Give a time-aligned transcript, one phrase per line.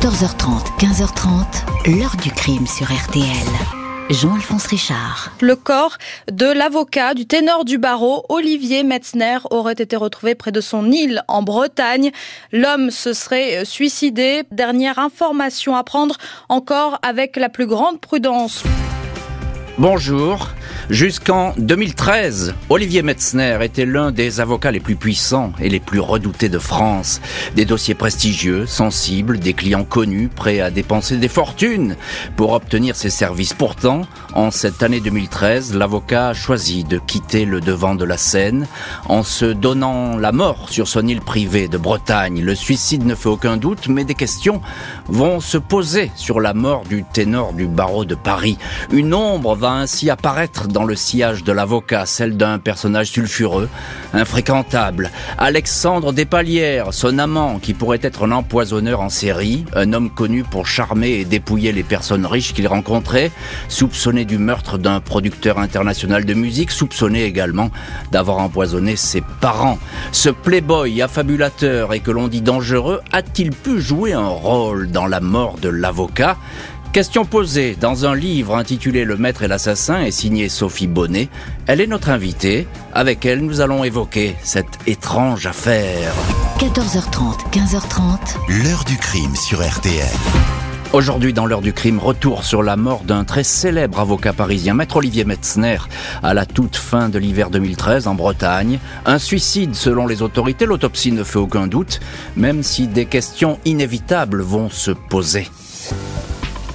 [0.00, 3.24] 14h30, 15h30, l'heure du crime sur RTL.
[4.10, 5.32] Jean-Alphonse Richard.
[5.40, 5.98] Le corps
[6.30, 11.24] de l'avocat du ténor du barreau, Olivier Metzner, aurait été retrouvé près de son île
[11.26, 12.12] en Bretagne.
[12.52, 14.44] L'homme se serait suicidé.
[14.52, 16.16] Dernière information à prendre
[16.48, 18.62] encore avec la plus grande prudence.
[19.78, 20.48] Bonjour.
[20.90, 26.48] Jusqu'en 2013, Olivier Metzner était l'un des avocats les plus puissants et les plus redoutés
[26.48, 27.20] de France.
[27.54, 31.94] Des dossiers prestigieux, sensibles, des clients connus, prêts à dépenser des fortunes
[32.36, 33.54] pour obtenir ses services.
[33.54, 38.66] Pourtant, en cette année 2013, l'avocat a choisi de quitter le devant de la scène
[39.08, 42.42] en se donnant la mort sur son île privée de Bretagne.
[42.42, 44.60] Le suicide ne fait aucun doute, mais des questions
[45.06, 48.58] vont se poser sur la mort du ténor du barreau de Paris.
[48.90, 53.68] Une ombre va ainsi apparaître dans le sillage de l'avocat, celle d'un personnage sulfureux,
[54.12, 55.10] infréquentable.
[55.36, 60.66] Alexandre Despalières, son amant, qui pourrait être un empoisonneur en série, un homme connu pour
[60.66, 63.30] charmer et dépouiller les personnes riches qu'il rencontrait,
[63.68, 67.70] soupçonné du meurtre d'un producteur international de musique, soupçonné également
[68.12, 69.78] d'avoir empoisonné ses parents.
[70.12, 75.20] Ce playboy affabulateur et que l'on dit dangereux a-t-il pu jouer un rôle dans la
[75.20, 76.36] mort de l'avocat?
[76.92, 81.28] Question posée dans un livre intitulé Le Maître et l'Assassin et signé Sophie Bonnet.
[81.66, 82.66] Elle est notre invitée.
[82.94, 86.14] Avec elle, nous allons évoquer cette étrange affaire.
[86.58, 88.64] 14h30, 15h30.
[88.64, 90.08] L'heure du crime sur RTL.
[90.94, 94.96] Aujourd'hui, dans l'heure du crime, retour sur la mort d'un très célèbre avocat parisien, Maître
[94.96, 95.76] Olivier Metzner,
[96.22, 98.78] à la toute fin de l'hiver 2013 en Bretagne.
[99.04, 102.00] Un suicide selon les autorités, l'autopsie ne fait aucun doute,
[102.34, 105.48] même si des questions inévitables vont se poser.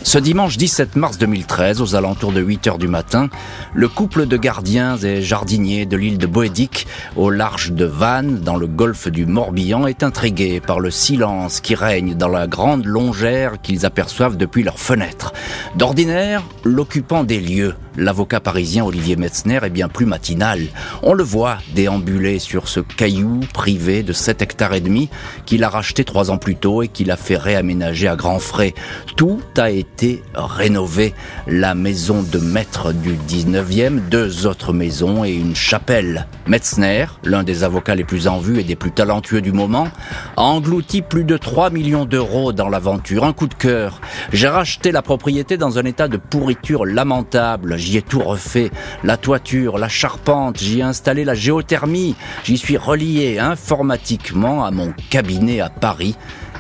[0.04, 3.30] Ce dimanche 17 mars 2013, aux alentours de 8 heures du matin,
[3.74, 8.58] le couple de gardiens et jardiniers de l'île de Boédic, au large de Vannes, dans
[8.58, 13.62] le golfe du Morbihan, est intrigué par le silence qui règne dans la grande longère
[13.62, 15.32] qu'ils aperçoivent depuis leurs fenêtres.
[15.78, 20.60] D'ordinaire, l'occupant des lieux, l'avocat parisien Olivier Metzner est bien plus matinal.
[21.02, 25.10] On le voit déambuler sur ce caillou privé de 7 hectares et demi
[25.46, 28.74] qu'il a racheté trois ans plus tôt et qu'il a fait réaménager à grands frais.
[29.16, 29.93] Tout a été
[30.34, 31.14] rénové.
[31.48, 36.28] La maison de maître du 19e, deux autres maisons et une chapelle.
[36.48, 39.88] Metzner, l'un des avocats les plus en vue et des plus talentueux du moment,
[40.36, 43.24] a englouti plus de 3 millions d'euros dans l'aventure.
[43.24, 44.02] Un coup de cœur.
[44.32, 48.72] J'ai racheté la propriété dans un état de pourriture lamentable j'y ai tout refait.
[49.04, 54.94] La toiture, la charpente, j'y ai installé la géothermie, j'y suis relié informatiquement à mon
[55.10, 56.16] cabinet à Paris,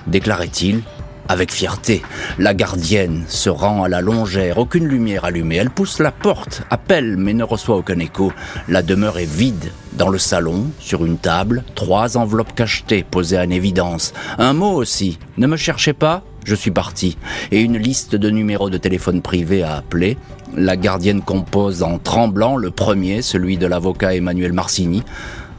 [0.08, 0.82] déclarait-il
[1.28, 2.02] avec fierté.
[2.38, 5.58] La gardienne se rend à la longère, aucune lumière allumée.
[5.58, 8.32] Elle pousse la porte, appelle, mais ne reçoit aucun écho.
[8.68, 9.72] La demeure est vide.
[9.94, 14.14] Dans le salon, sur une table, trois enveloppes cachetées posées en évidence.
[14.40, 15.20] Un mot aussi.
[15.38, 17.18] Ne me cherchez pas, je suis parti.
[17.52, 20.18] Et une liste de numéros de téléphone privé à appeler.
[20.56, 25.04] La gardienne compose en tremblant le premier, celui de l'avocat Emmanuel Marcini,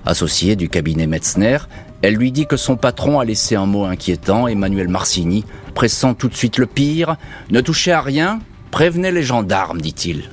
[0.07, 1.59] associé du cabinet Metzner.
[2.07, 6.29] Elle lui dit que son patron a laissé un mot inquiétant, Emmanuel Marcini, pressant tout
[6.29, 7.17] de suite le pire.
[7.51, 10.29] Ne touchez à rien, prévenez les gendarmes, dit-il.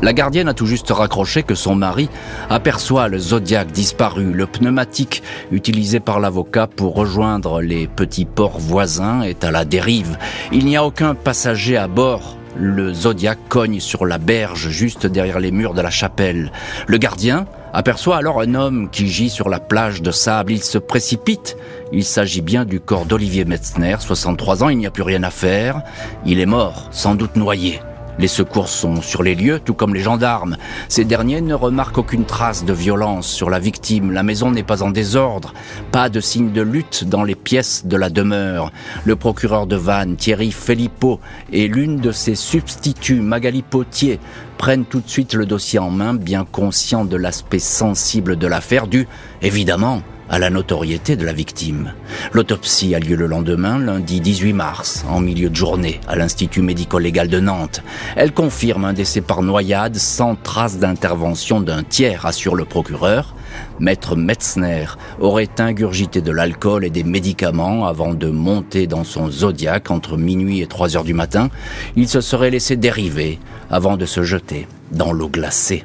[0.00, 2.08] La gardienne a tout juste raccroché que son mari
[2.50, 9.22] aperçoit le Zodiac disparu, le pneumatique utilisé par l'avocat pour rejoindre les petits ports voisins
[9.22, 10.18] est à la dérive.
[10.52, 12.36] Il n'y a aucun passager à bord.
[12.56, 16.52] Le Zodiac cogne sur la berge juste derrière les murs de la chapelle.
[16.86, 20.52] Le gardien aperçoit alors un homme qui gît sur la plage de sable.
[20.52, 21.56] Il se précipite.
[21.92, 25.30] Il s'agit bien du corps d'Olivier Metzner, 63 ans, il n'y a plus rien à
[25.30, 25.82] faire.
[26.26, 27.80] Il est mort, sans doute noyé.
[28.18, 30.56] Les secours sont sur les lieux, tout comme les gendarmes.
[30.88, 34.10] Ces derniers ne remarquent aucune trace de violence sur la victime.
[34.10, 35.54] La maison n'est pas en désordre.
[35.92, 38.72] Pas de signe de lutte dans les pièces de la demeure.
[39.04, 41.20] Le procureur de Vannes, Thierry Filippo,
[41.52, 44.18] et l'une de ses substituts, Magali Potier,
[44.56, 48.88] prennent tout de suite le dossier en main, bien conscients de l'aspect sensible de l'affaire,
[48.88, 49.06] dû,
[49.42, 51.92] évidemment, à la notoriété de la victime.
[52.32, 57.28] L'autopsie a lieu le lendemain, lundi 18 mars, en milieu de journée, à l'Institut médico-légal
[57.28, 57.82] de Nantes.
[58.16, 63.34] Elle confirme un décès par noyade sans trace d'intervention d'un tiers, assure le procureur.
[63.80, 64.86] Maître Metzner
[65.20, 70.60] aurait ingurgité de l'alcool et des médicaments avant de monter dans son Zodiac entre minuit
[70.60, 71.48] et 3 heures du matin.
[71.96, 73.38] Il se serait laissé dériver
[73.70, 75.84] avant de se jeter dans l'eau glacée.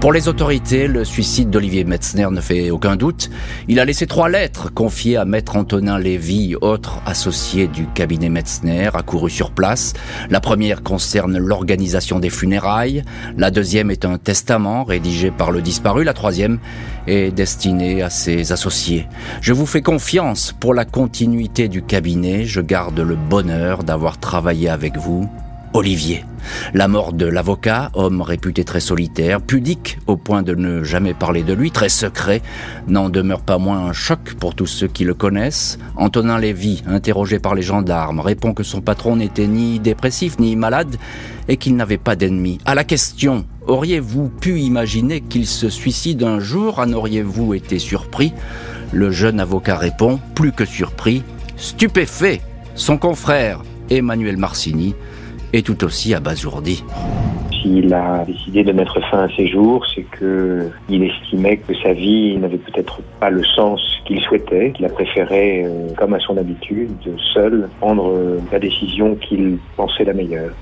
[0.00, 3.30] Pour les autorités, le suicide d'Olivier Metzner ne fait aucun doute.
[3.66, 8.90] Il a laissé trois lettres confiées à maître Antonin Lévy, autre associé du cabinet Metzner,
[8.94, 9.94] accouru sur place.
[10.30, 13.02] La première concerne l'organisation des funérailles.
[13.36, 16.04] La deuxième est un testament rédigé par le disparu.
[16.04, 16.60] La troisième
[17.08, 19.08] est destinée à ses associés.
[19.40, 22.44] Je vous fais confiance pour la continuité du cabinet.
[22.44, 25.28] Je garde le bonheur d'avoir travaillé avec vous.
[25.74, 26.24] Olivier.
[26.74, 31.42] La mort de l'avocat, homme réputé très solitaire, pudique au point de ne jamais parler
[31.42, 32.42] de lui, très secret,
[32.86, 35.78] n'en demeure pas moins un choc pour tous ceux qui le connaissent.
[35.96, 40.96] Antonin Lévy, interrogé par les gendarmes, répond que son patron n'était ni dépressif ni malade
[41.48, 42.58] et qu'il n'avait pas d'ennemis.
[42.64, 46.78] À la question Auriez-vous pu imaginer qu'il se suicide un jour?
[46.78, 48.32] En auriez-vous été surpris?
[48.92, 51.22] Le jeune avocat répond, plus que surpris,
[51.58, 52.40] stupéfait.
[52.74, 54.94] Son confrère, Emmanuel Marcini,
[55.52, 56.84] est tout aussi abasourdi.
[57.50, 61.92] S'il a décidé de mettre fin à ses jours, c'est que il estimait que sa
[61.92, 66.36] vie n'avait peut-être pas le sens qu'il souhaitait, qu'il a préféré, euh, comme à son
[66.36, 66.90] habitude,
[67.34, 70.52] seul prendre euh, la décision qu'il pensait la meilleure.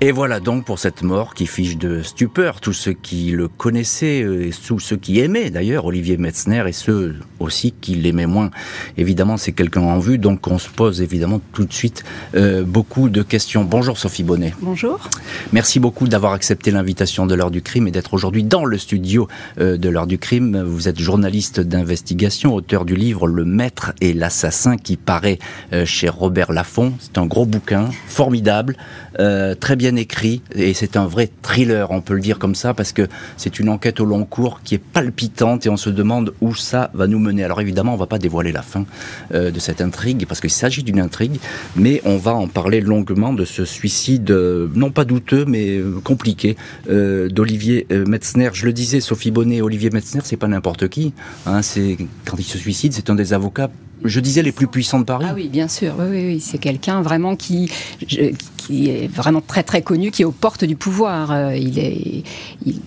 [0.00, 4.22] Et voilà donc pour cette mort qui fiche de stupeur tous ceux qui le connaissaient
[4.22, 8.50] euh, et tous ceux qui aimaient d'ailleurs Olivier Metzner et ceux aussi qui l'aimaient moins.
[8.98, 12.02] Évidemment, c'est quelqu'un en vue, donc on se pose évidemment tout de suite
[12.34, 13.64] euh, beaucoup de questions.
[13.64, 14.52] Bonjour Sophie Bonnet.
[14.60, 15.08] Bonjour.
[15.52, 19.28] Merci beaucoup d'avoir accepté l'invitation de l'heure du crime et d'être aujourd'hui dans le studio
[19.60, 20.60] euh, de l'heure du crime.
[20.60, 25.38] Vous êtes journaliste d'investigation, auteur du livre Le Maître et l'assassin qui paraît
[25.84, 26.94] chez Robert Laffont.
[26.98, 28.76] C'est un gros bouquin, formidable,
[29.16, 32.92] très bien écrit et c'est un vrai thriller, on peut le dire comme ça, parce
[32.92, 36.54] que c'est une enquête au long cours qui est palpitante et on se demande où
[36.54, 37.44] ça va nous mener.
[37.44, 38.86] Alors évidemment, on va pas dévoiler la fin
[39.32, 41.38] euh, de cette intrigue parce qu'il s'agit d'une intrigue,
[41.76, 46.00] mais on va en parler longuement de ce suicide, euh, non pas douteux, mais euh,
[46.02, 46.56] compliqué,
[46.88, 48.50] d'Olivier Metzner.
[48.52, 51.12] Je le disais, Sophie Bonnet, Olivier Metzner, c'est pas n'importe qui.
[51.46, 53.70] Hein, c'est quand il se suicide, c'est un des avocats
[54.04, 55.26] je disais les plus puissants de Paris.
[55.28, 55.94] Ah oui, bien sûr.
[55.98, 56.40] Oui, oui, oui.
[56.40, 57.70] c'est quelqu'un vraiment qui,
[58.66, 61.32] qui est vraiment très très connu, qui est aux portes du pouvoir.
[61.32, 62.22] Euh, il est
[62.66, 62.80] il,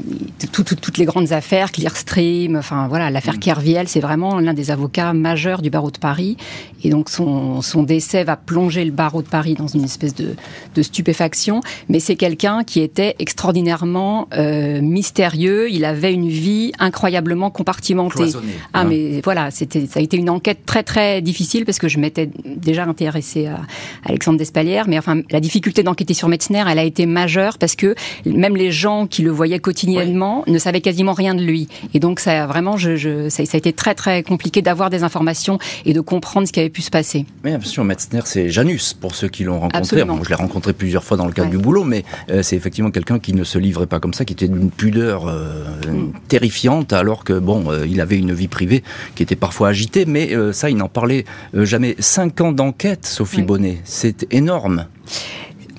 [0.52, 3.40] toutes les grandes affaires, Clearstream, enfin voilà, l'affaire mm.
[3.40, 6.38] Kerviel, c'est vraiment l'un des avocats majeurs du barreau de Paris.
[6.84, 10.36] Et donc son, son décès va plonger le barreau de Paris dans une espèce de,
[10.76, 11.62] de stupéfaction.
[11.90, 15.70] Mais c'est quelqu'un qui était extraordinairement euh, mystérieux.
[15.72, 18.32] Il avait une vie incroyablement compartimentée.
[18.74, 18.86] Ah hein.
[18.86, 22.30] mais voilà, c'était ça a été une enquête très très difficile parce que je m'étais
[22.46, 23.62] déjà intéressée à
[24.06, 27.96] Alexandre Despalières, mais enfin la difficulté d'enquêter sur Metzner, elle a été majeure parce que
[28.26, 31.68] même les gens qui le voyaient quotidiennement ne savaient quasiment rien de lui.
[31.94, 35.60] Et donc ça a vraiment, je, ça, a été très très compliqué d'avoir des informations
[35.86, 37.26] et de comprendre ce qui avait pu se passer.
[37.44, 40.04] Oui, bien sûr, Metzner, c'est Janus pour ceux qui l'ont rencontré.
[40.24, 43.20] je l'ai rencontré plusieurs fois dans le cadre du boulot, mais euh, c'est effectivement quelqu'un
[43.20, 46.12] qui ne se livrait pas comme ça, qui était d'une pudeur euh, mm.
[46.28, 48.84] terrifiante, alors que bon, euh, il avait une vie privée
[49.16, 51.96] qui était parfois agitée, mais ça, il n'en parlait jamais.
[52.00, 54.88] Cinq ans d'enquête, Sophie Bonnet, c'est énorme.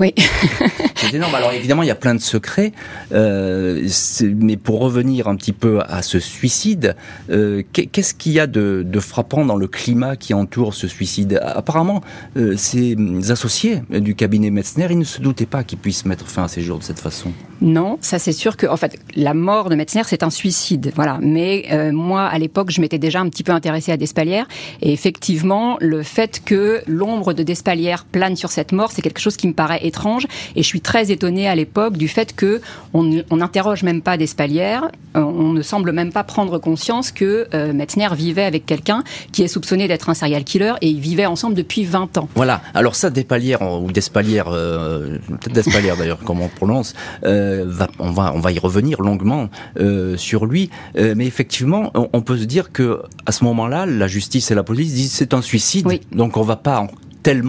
[0.00, 0.14] Oui.
[0.96, 1.34] c'est énorme.
[1.34, 2.72] Alors évidemment, il y a plein de secrets,
[3.12, 3.88] euh,
[4.22, 6.96] mais pour revenir un petit peu à ce suicide,
[7.30, 11.40] euh, qu'est-ce qu'il y a de, de, frappant dans le climat qui entoure ce suicide?
[11.42, 12.02] Apparemment,
[12.36, 12.96] euh, ces
[13.30, 16.62] associés du cabinet Metzner, ils ne se doutaient pas qu'ils puissent mettre fin à ces
[16.62, 17.32] jours de cette façon.
[17.60, 21.18] Non, ça c'est sûr que, en fait, la mort de Metzner, c'est un suicide, voilà.
[21.20, 24.46] Mais euh, moi, à l'époque, je m'étais déjà un petit peu intéressée à Despalières,
[24.80, 29.36] et effectivement, le fait que l'ombre de Despalières plane sur cette mort, c'est quelque chose
[29.36, 32.60] qui me paraît étrange, et je suis très étonnée à l'époque du fait que
[32.94, 33.04] on
[33.36, 38.08] n'interroge même pas Despalières, euh, on ne semble même pas prendre conscience que euh, Metzner
[38.14, 39.02] vivait avec quelqu'un
[39.32, 42.28] qui est soupçonné d'être un serial killer, et ils vivaient ensemble depuis 20 ans.
[42.36, 42.60] Voilà.
[42.74, 46.94] Alors ça, Despalières ou Despalières, peut-être Despalières d'ailleurs, comment on prononce.
[47.24, 49.48] Euh, on, va, on va y revenir longuement
[49.78, 50.70] euh, sur lui.
[50.96, 54.62] Euh, mais effectivement, on, peut se dire que à ce moment-là, la justice et la
[54.62, 56.86] police disent c'est un suicide, donc on va pas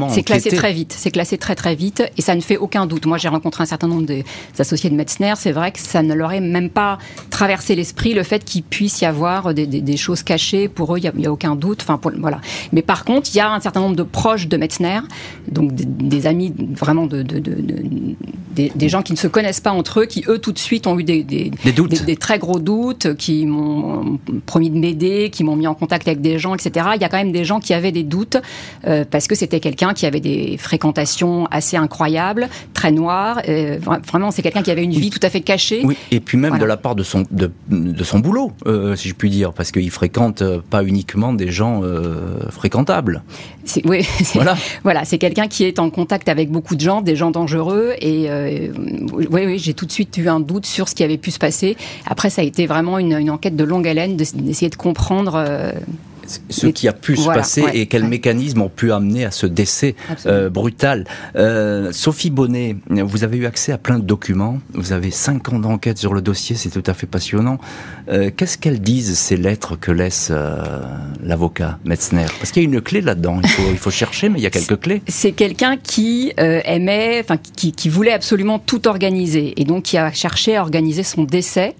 [0.09, 3.05] c'est classé très vite, c'est classé très très vite et ça ne fait aucun doute.
[3.05, 4.25] Moi, j'ai rencontré un certain nombre des
[4.57, 6.97] associés de Metzner, c'est vrai que ça ne leur est même pas
[7.29, 10.67] traversé l'esprit le fait qu'il puisse y avoir des, choses cachées.
[10.67, 11.85] Pour eux, il n'y a, aucun doute.
[11.87, 12.41] Enfin, voilà.
[12.71, 14.99] Mais par contre, il y a un certain nombre de proches de Metzner,
[15.49, 20.23] donc des, amis vraiment de, des, gens qui ne se connaissent pas entre eux, qui
[20.27, 24.69] eux tout de suite ont eu des, des, des très gros doutes, qui m'ont promis
[24.69, 26.87] de m'aider, qui m'ont mis en contact avec des gens, etc.
[26.95, 28.37] Il y a quand même des gens qui avaient des doutes
[28.87, 33.41] euh, parce que c'était c'était quelqu'un qui avait des fréquentations assez incroyables, très noires.
[33.47, 35.81] Euh, vraiment, c'est quelqu'un qui avait une vie tout à fait cachée.
[35.83, 37.51] Oui, et puis même de la part de son de,
[38.03, 41.81] son boulot, euh, si je puis dire, parce qu'il fréquente pas uniquement des gens
[42.49, 43.23] fréquentables.
[43.85, 47.31] Oui, voilà, voilà, c'est quelqu'un qui est en contact avec beaucoup de gens, des gens
[47.31, 48.29] dangereux, et
[49.13, 51.39] oui, oui, j'ai tout de suite eu un doute sur ce qui avait pu se
[51.39, 51.75] passer.
[52.05, 55.43] Après, ça a été vraiment une, une enquête de longue haleine d'essayer de comprendre
[56.49, 59.95] ce qui a pu se passer et quels mécanismes ont pu amener à ce décès
[60.25, 61.05] euh, brutal.
[61.35, 65.59] Euh, Sophie Bonnet, vous avez eu accès à plein de documents, vous avez cinq ans
[65.59, 67.57] d'enquête sur le dossier, c'est tout à fait passionnant.
[68.09, 70.31] Euh, qu'est-ce qu'elles disent, ces lettres que laisse
[71.23, 72.25] l'avocat Metzner?
[72.39, 74.47] Parce qu'il y a une clé là-dedans, il faut, il faut chercher, mais il y
[74.47, 75.01] a quelques clés.
[75.07, 80.11] C'est quelqu'un qui aimait, enfin qui, qui voulait absolument tout organiser, et donc qui a
[80.11, 81.75] cherché à organiser son décès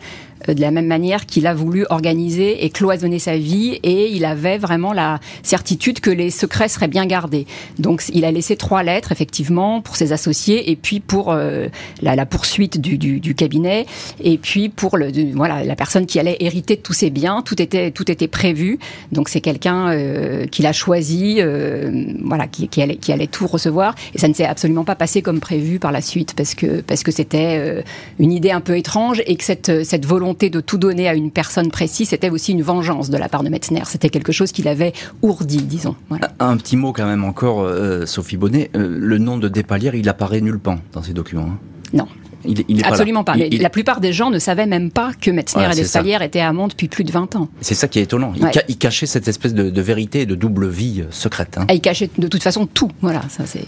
[0.47, 4.57] de la même manière qu'il a voulu organiser et cloisonner sa vie et il avait
[4.57, 7.45] vraiment la certitude que les secrets seraient bien gardés.
[7.77, 11.67] Donc il a laissé trois lettres effectivement pour ses associés et puis pour euh,
[12.01, 13.85] la, la, poursuite du, du, du, cabinet
[14.23, 17.41] et puis pour le voilà la personne qui allait hériter de tous ses biens.
[17.43, 18.79] Tout était tout était prévu.
[19.11, 23.47] Donc c'est quelqu'un euh, qu'il a choisi, euh, voilà qui, qui, allait qui allait tout
[23.47, 26.81] recevoir et ça ne s'est absolument pas passé comme prévu par la suite parce que
[26.81, 27.83] parce que c'était
[28.19, 31.31] une idée un peu étrange et que cette cette volonté de tout donner à une
[31.31, 33.83] personne précise, c'était aussi une vengeance de la part de Metzner.
[33.85, 35.95] C'était quelque chose qu'il avait ourdi, disons.
[36.39, 38.69] Un petit mot quand même encore, euh, Sophie Bonnet.
[38.75, 41.49] Euh, le nom de Despalières, il apparaît nulle part dans ces documents.
[41.49, 41.59] Hein.
[41.93, 42.07] Non.
[42.45, 43.35] Il, il Absolument pas.
[43.35, 46.87] La plupart des gens ne savaient même pas que Metzner et Despalières étaient amants depuis
[46.87, 47.49] plus de 20 ans.
[47.61, 48.33] C'est ça qui est étonnant.
[48.67, 51.57] Il, cachait cette espèce de, vérité et de double vie euh, secrète.
[51.57, 51.65] Hein.
[51.69, 52.91] Et il cachait de toute façon tout.
[53.01, 53.65] Voilà, ça c'est.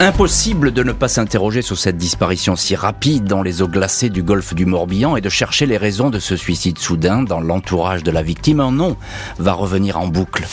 [0.00, 4.24] Impossible de ne pas s'interroger sur cette disparition si rapide dans les eaux glacées du
[4.24, 8.10] golfe du Morbihan et de chercher les raisons de ce suicide soudain dans l'entourage de
[8.10, 8.58] la victime.
[8.58, 8.96] Un nom
[9.38, 10.46] va revenir en boucle.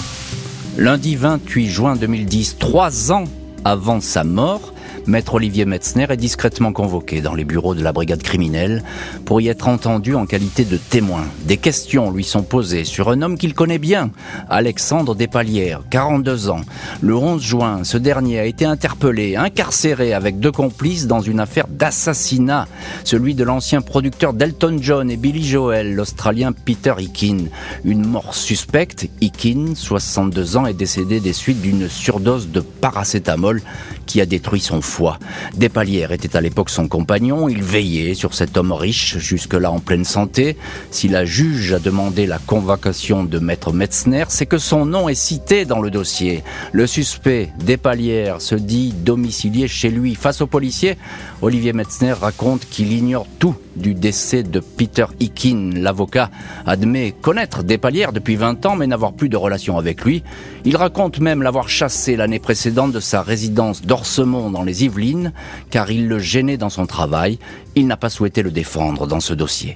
[0.77, 3.23] Lundi 28 juin 2010, trois ans
[3.65, 4.73] avant sa mort,
[5.07, 8.83] Maître Olivier Metzner est discrètement convoqué dans les bureaux de la brigade criminelle
[9.25, 11.23] pour y être entendu en qualité de témoin.
[11.45, 14.11] Des questions lui sont posées sur un homme qu'il connaît bien,
[14.49, 16.61] Alexandre Despalières, 42 ans.
[17.01, 21.67] Le 11 juin, ce dernier a été interpellé, incarcéré avec deux complices dans une affaire
[21.67, 22.67] d'assassinat,
[23.03, 27.49] celui de l'ancien producteur d'Elton John et Billy Joel, l'Australien Peter Hicken.
[27.85, 33.61] Une mort suspecte, Hicken, 62 ans, est décédé des suites d'une surdose de paracétamol
[34.05, 34.81] qui a détruit son
[35.55, 40.05] Despalières était à l'époque son compagnon, il veillait sur cet homme riche, jusque-là en pleine
[40.05, 40.57] santé.
[40.91, 45.15] Si la juge a demandé la convocation de maître Metzner, c'est que son nom est
[45.15, 46.43] cité dans le dossier.
[46.71, 50.15] Le suspect, Despalières, se dit domicilié chez lui.
[50.15, 50.97] Face au policier,
[51.41, 55.79] Olivier Metzner raconte qu'il ignore tout du décès de Peter Hicken.
[55.81, 56.29] L'avocat
[56.65, 60.23] admet connaître Despalières depuis 20 ans mais n'avoir plus de relation avec lui.
[60.65, 64.80] Il raconte même l'avoir chassé l'année précédente de sa résidence d'Orsemont dans les
[65.69, 67.39] Car il le gênait dans son travail.
[67.75, 69.75] Il n'a pas souhaité le défendre dans ce dossier.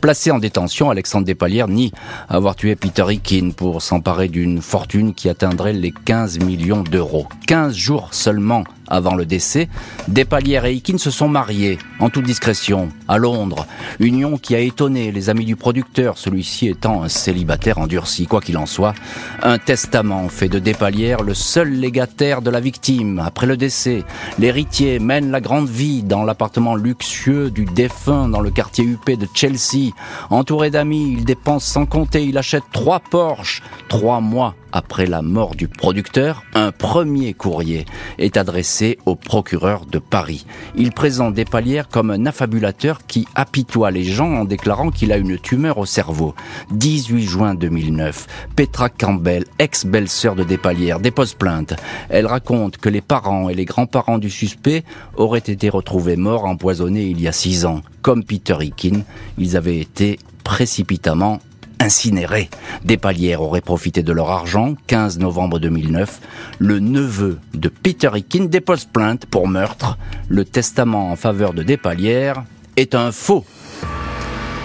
[0.00, 1.92] Placé en détention, Alexandre Despalières nie
[2.28, 7.26] avoir tué Peter Hicken pour s'emparer d'une fortune qui atteindrait les 15 millions d'euros.
[7.46, 9.68] 15 jours seulement avant le décès,
[10.08, 13.66] Despalières et Hikin se sont mariés, en toute discrétion, à Londres.
[14.00, 18.26] Union qui a étonné les amis du producteur, celui-ci étant un célibataire endurci.
[18.26, 18.94] Quoi qu'il en soit,
[19.42, 23.22] un testament fait de Despalières le seul légataire de la victime.
[23.24, 24.04] Après le décès,
[24.38, 29.26] l'héritier mène la grande vie dans l'appartement luxueux du défunt dans le quartier huppé de
[29.34, 29.92] Chelsea.
[30.30, 33.62] Entouré d'amis, il dépense sans compter, il achète trois Porsche.
[33.88, 37.86] Trois mois après la mort du producteur, un premier courrier
[38.18, 40.44] est adressé au procureur de Paris.
[40.76, 45.38] Il présente Despalières comme un affabulateur qui apitoie les gens en déclarant qu'il a une
[45.38, 46.34] tumeur au cerveau.
[46.72, 51.72] 18 juin 2009, Petra Campbell, ex-belle-sœur de Despalières, dépose plainte.
[52.10, 54.84] Elle raconte que les parents et les grands-parents du suspect
[55.16, 57.80] auraient été retrouvés morts empoisonnés il y a six ans.
[58.02, 59.04] Comme Peter Hicken,
[59.38, 61.40] ils avaient été précipitamment
[61.80, 62.50] incinérés.
[62.84, 64.74] Des palières auraient profité de leur argent.
[64.86, 66.20] 15 novembre 2009,
[66.58, 69.98] le neveu de Peter Hicken dépose plainte pour meurtre.
[70.28, 72.44] Le testament en faveur de Despalières
[72.76, 73.44] est un faux.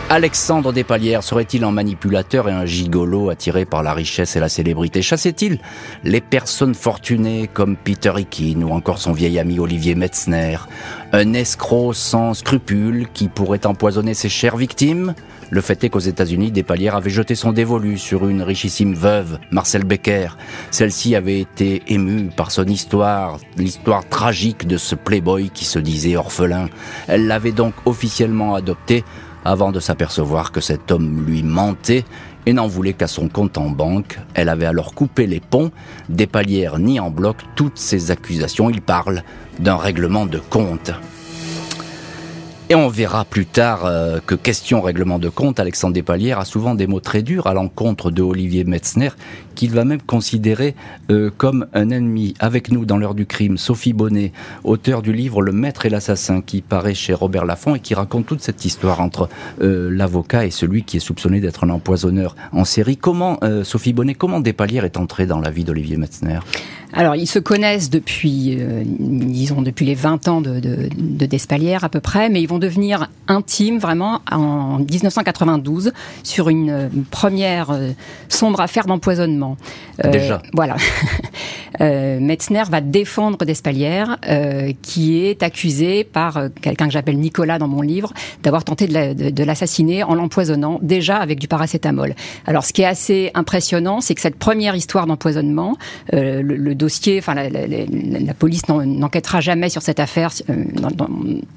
[0.10, 5.02] Alexandre Despalières serait-il un manipulateur et un gigolo attiré par la richesse et la célébrité?
[5.02, 5.60] Chassait-il
[6.04, 10.58] les personnes fortunées comme Peter Hicken ou encore son vieil ami Olivier Metzner?
[11.14, 15.16] Un escroc sans scrupules qui pourrait empoisonner ses chères victimes?
[15.52, 19.84] Le fait est qu'aux États-Unis, Despalières avait jeté son dévolu sur une richissime veuve, Marcel
[19.84, 20.38] Becker.
[20.72, 26.16] Celle-ci avait été émue par son histoire, l'histoire tragique de ce playboy qui se disait
[26.16, 26.70] orphelin.
[27.10, 29.04] Elle l'avait donc officiellement adopté
[29.44, 32.06] avant de s'apercevoir que cet homme lui mentait
[32.46, 34.20] et n'en voulait qu'à son compte en banque.
[34.34, 35.72] Elle avait alors coupé les ponts,
[36.08, 38.70] Despalières nie en bloc toutes ces accusations.
[38.70, 39.24] Il parle
[39.60, 40.92] d'un règlement de compte.
[42.72, 46.74] Et on verra plus tard euh, que question règlement de compte, Alexandre Despalières a souvent
[46.74, 49.10] des mots très durs à l'encontre de Olivier Metzner,
[49.56, 50.74] qu'il va même considérer
[51.10, 52.34] euh, comme un ennemi.
[52.40, 54.32] Avec nous dans l'heure du crime, Sophie Bonnet,
[54.64, 58.26] auteur du livre Le Maître et l'assassin, qui paraît chez Robert Laffont et qui raconte
[58.26, 59.28] toute cette histoire entre
[59.62, 62.96] euh, l'avocat et celui qui est soupçonné d'être un empoisonneur en série.
[62.96, 66.40] Comment, Sophie Bonnet, comment Despalières est entré dans la vie d'Olivier Metzner?
[66.94, 68.58] Alors, ils se connaissent depuis,
[69.00, 72.61] disons, depuis les 20 ans de, de, de, Despalières à peu près, mais ils vont
[72.62, 75.92] devenir intimes vraiment en 1992
[76.24, 77.92] sur une, euh, première euh,
[78.30, 79.58] sombre affaire d'empoisonnement.
[80.06, 80.42] Euh, Déjà.
[80.54, 80.78] Voilà.
[81.80, 84.18] Metzner va défendre Despalières,
[84.84, 88.14] qui est accusé par quelqu'un que j'appelle Nicolas dans mon livre,
[88.44, 92.14] d'avoir tenté de l'assassiner en l'empoisonnant déjà avec du paracétamol.
[92.46, 95.76] Alors, ce qui est assez impressionnant, c'est que cette première histoire d'empoisonnement,
[96.12, 100.32] le, le dossier, enfin la, la, la police n'enquêtera jamais sur cette affaire.
[100.50, 101.08] Euh, dans, dans,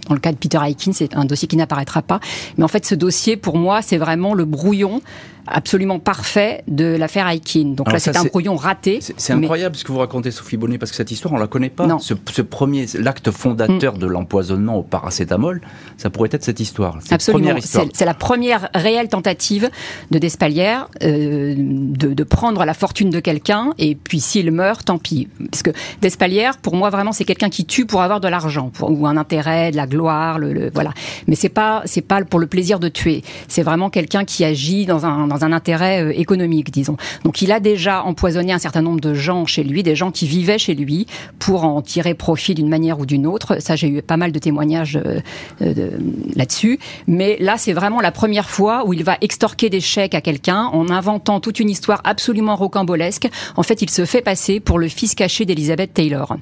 [0.09, 2.21] dans, le cas de Peter Aikin, c'est un dossier qui n'apparaîtra pas.
[2.57, 5.03] Mais en fait, ce dossier, pour moi, c'est vraiment le brouillon
[5.47, 7.75] absolument parfait de l'affaire Aikin.
[7.75, 9.01] Donc Alors là, c'est un brouillon raté.
[9.01, 11.71] C'est incroyable ce que vous racontez, Sophie Bonnet, parce que cette histoire, on la connaît
[11.71, 11.87] pas.
[11.87, 11.99] Non.
[11.99, 13.99] Ce, ce premier, l'acte fondateur mm.
[13.99, 15.61] de l'empoisonnement au paracétamol,
[15.97, 16.99] ça pourrait être cette histoire.
[17.11, 17.57] Absolument.
[17.93, 19.71] C'est la première réelle tentative
[20.11, 24.99] de Despalières euh, de, de, prendre la fortune de quelqu'un, et puis s'il meurt, tant
[24.99, 25.29] pis.
[25.51, 25.71] Parce que
[26.01, 29.71] Despalières, pour moi, vraiment, c'est quelqu'un qui tue pour avoir de l'argent, ou un intérêt,
[29.71, 30.93] de la gloire, le, le voilà.
[31.27, 33.23] Mais c'est pas, c'est pas pour le plaisir de tuer.
[33.49, 36.97] C'est vraiment quelqu'un qui agit dans un dans un intérêt euh, économique, disons.
[37.25, 40.27] Donc il a déjà empoisonné un certain nombre de gens chez lui, des gens qui
[40.27, 41.07] vivaient chez lui,
[41.39, 43.61] pour en tirer profit d'une manière ou d'une autre.
[43.61, 45.21] Ça, j'ai eu pas mal de témoignages euh
[46.35, 46.79] là-dessus.
[47.07, 50.65] Mais là, c'est vraiment la première fois où il va extorquer des chèques à quelqu'un
[50.73, 53.29] en inventant toute une histoire absolument rocambolesque.
[53.57, 56.37] En fait, il se fait passer pour le fils caché d'Elizabeth Taylor.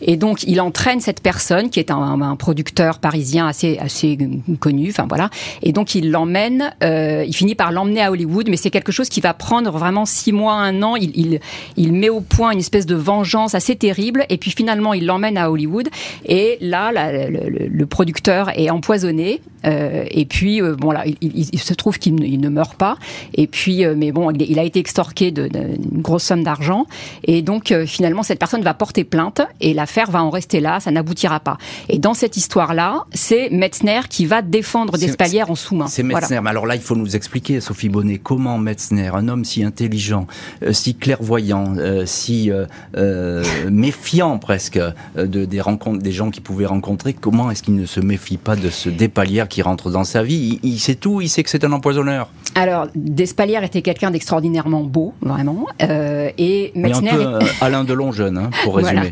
[0.00, 4.18] Et donc, il entraîne cette personne qui est un, producteur parisien assez assez
[4.60, 4.88] connu.
[4.90, 5.30] Enfin voilà.
[5.62, 6.72] Et donc, il l'emmène.
[6.82, 10.04] Euh, il finit par l'emmener à Hollywood, mais c'est quelque chose qui va prendre vraiment
[10.04, 10.96] six mois, un an.
[10.96, 11.40] Il, il,
[11.76, 14.24] il met au point une espèce de vengeance assez terrible.
[14.28, 15.88] Et puis finalement, il l'emmène à Hollywood.
[16.24, 19.40] Et là, le, producteur est empoisonné.
[19.64, 22.96] Euh, et puis euh, bon là, il, se trouve qu'il ne, meurt pas.
[23.34, 26.86] Et puis, mais bon, il a été extorqué d'une grosse somme d'argent.
[27.24, 29.40] Et donc finalement, cette personne va porter plainte.
[29.60, 31.58] Et la l'affaire va en rester là, ça n'aboutira pas.
[31.88, 35.86] Et dans cette histoire-là, c'est Metzner qui va défendre Despalières en sous-main.
[35.86, 36.26] C'est Metzner.
[36.26, 36.42] Voilà.
[36.42, 40.26] Mais alors là, il faut nous expliquer, Sophie Bonnet, comment Metzner, un homme si intelligent,
[40.64, 44.80] euh, si clairvoyant, euh, si euh, méfiant presque
[45.16, 48.56] de, des rencontres, des gens qu'il pouvait rencontrer, comment est-ce qu'il ne se méfie pas
[48.56, 50.58] de ce Despalières qui rentre dans sa vie?
[50.64, 52.28] Il, il sait tout, il sait que c'est un empoisonneur.
[52.56, 55.66] Alors, Despalières était quelqu'un d'extraordinairement beau, vraiment.
[55.78, 57.10] et Metzner.
[57.10, 58.96] Et un peu Alain Delon jeune, hein, pour résumer.
[58.96, 59.10] Voilà.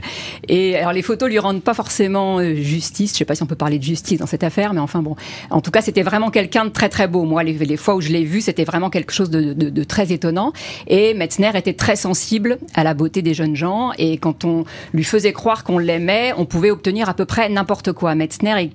[0.49, 3.13] Et alors les photos lui rendent pas forcément euh, justice.
[3.13, 5.17] Je sais pas si on peut parler de justice dans cette affaire, mais enfin bon.
[5.51, 7.25] En tout cas, c'était vraiment quelqu'un de très très beau.
[7.25, 10.13] Moi, les, fois où je l'ai vu, c'était vraiment quelque chose de, de, de, très
[10.13, 10.53] étonnant.
[10.87, 13.93] Et Metzner était très sensible à la beauté des jeunes gens.
[13.99, 17.93] Et quand on lui faisait croire qu'on l'aimait, on pouvait obtenir à peu près n'importe
[17.93, 18.15] quoi.
[18.15, 18.71] Metzner est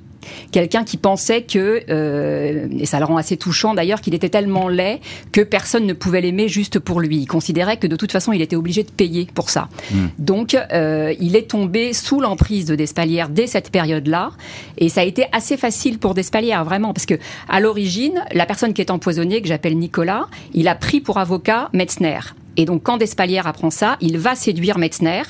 [0.51, 4.67] quelqu'un qui pensait que, euh, et ça le rend assez touchant d'ailleurs, qu'il était tellement
[4.67, 4.99] laid
[5.31, 7.17] que personne ne pouvait l'aimer juste pour lui.
[7.17, 9.69] Il considérait que de toute façon, il était obligé de payer pour ça.
[9.91, 9.97] Mmh.
[10.19, 14.31] Donc, euh, il est tombé sous l'emprise de Despalières dès cette période-là,
[14.77, 17.15] et ça a été assez facile pour Despalières, vraiment, parce que
[17.47, 21.69] à l'origine, la personne qui est empoisonnée, que j'appelle Nicolas, il a pris pour avocat
[21.73, 22.19] Metzner.
[22.57, 25.23] Et donc, quand Despalières apprend ça, il va séduire Metzner.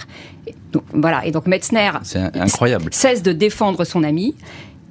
[0.71, 1.25] Donc, voilà.
[1.25, 1.91] Et donc, Metzner
[2.34, 2.91] incroyable.
[2.91, 4.36] cesse de défendre son ami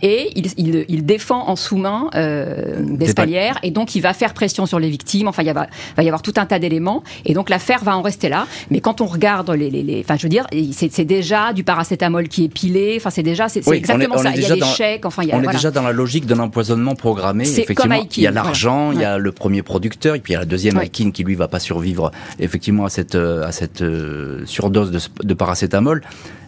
[0.02, 4.66] et il, il, il, défend en sous-main euh, Despalières et donc il va faire pression
[4.66, 5.28] sur les victimes.
[5.28, 8.02] Enfin, il va, va y avoir tout un tas d'éléments et donc l'affaire va en
[8.02, 8.46] rester là.
[8.70, 12.28] Mais quand on regarde les, les, les enfin, je veux dire, c'est déjà du paracétamol
[12.28, 12.94] qui est pilé.
[12.98, 14.36] Enfin, c'est déjà, c'est oui, exactement on est, on ça.
[14.36, 15.06] Il y a des chèques.
[15.06, 15.52] Enfin, il y a, on voilà.
[15.52, 17.48] est déjà dans la logique d'un empoisonnement programmé.
[17.48, 18.98] Effectivement, Aikin, il y a l'argent, voilà.
[18.98, 20.86] il y a le premier producteur et puis il y a la deuxième ouais.
[20.86, 25.34] Aikin qui lui va pas survivre effectivement à cette à cette euh, surdose de, de
[25.34, 26.02] paracétamol.